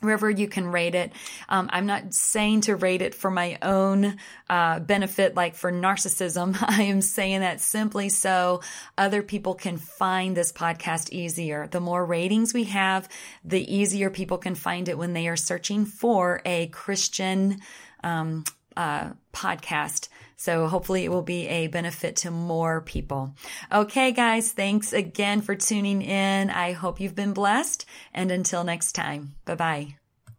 wherever 0.05 0.31
you 0.31 0.49
can 0.49 0.69
rate 0.69 0.95
it. 0.95 1.13
Um, 1.49 1.69
I'm 1.73 1.87
not 1.87 2.15
saying 2.15 2.63
to 2.63 2.77
rate 2.77 3.03
it 3.03 3.15
for 3.15 3.31
my 3.31 3.59
own 3.63 4.19
uh, 4.49 4.81
benefit, 4.81 5.35
like 5.35 5.55
for 5.55 5.73
narcissism. 5.73 6.57
I 6.69 6.83
am 6.83 7.01
saying 7.01 7.41
that 7.41 7.61
simply 7.61 8.09
so 8.09 8.61
other 8.97 9.23
people 9.23 9.55
can 9.55 9.77
find 9.79 10.37
this 10.37 10.53
podcast 10.53 11.11
easier. 11.11 11.67
The 11.67 11.81
more 11.81 12.05
ratings 12.05 12.55
we 12.55 12.65
have, 12.65 13.09
the 13.45 13.75
easier 13.75 14.11
people 14.11 14.39
can 14.39 14.55
find 14.55 14.89
it 14.89 14.99
when 14.99 15.13
they 15.13 15.29
are 15.29 15.37
searching 15.37 15.85
for 15.87 16.41
a 16.45 16.69
Christian 16.69 17.61
um, 18.03 18.45
uh, 18.77 19.11
podcast. 19.33 20.09
So 20.37 20.67
hopefully 20.67 21.05
it 21.05 21.11
will 21.11 21.23
be 21.23 21.47
a 21.49 21.69
benefit 21.69 22.17
to 22.17 22.31
more 22.31 22.81
people. 22.81 23.35
Okay, 23.73 24.13
guys, 24.13 24.53
thanks 24.53 24.93
again 24.93 25.41
for 25.41 25.55
tuning 25.55 26.03
in. 26.03 26.51
I 26.51 26.73
hope 26.73 27.01
you've 27.01 27.15
been 27.15 27.33
blessed. 27.33 27.85
And 28.13 28.31
until 28.31 28.65
next 28.65 28.93
time, 28.93 29.35
bye 29.45 29.55
bye. 29.55 30.04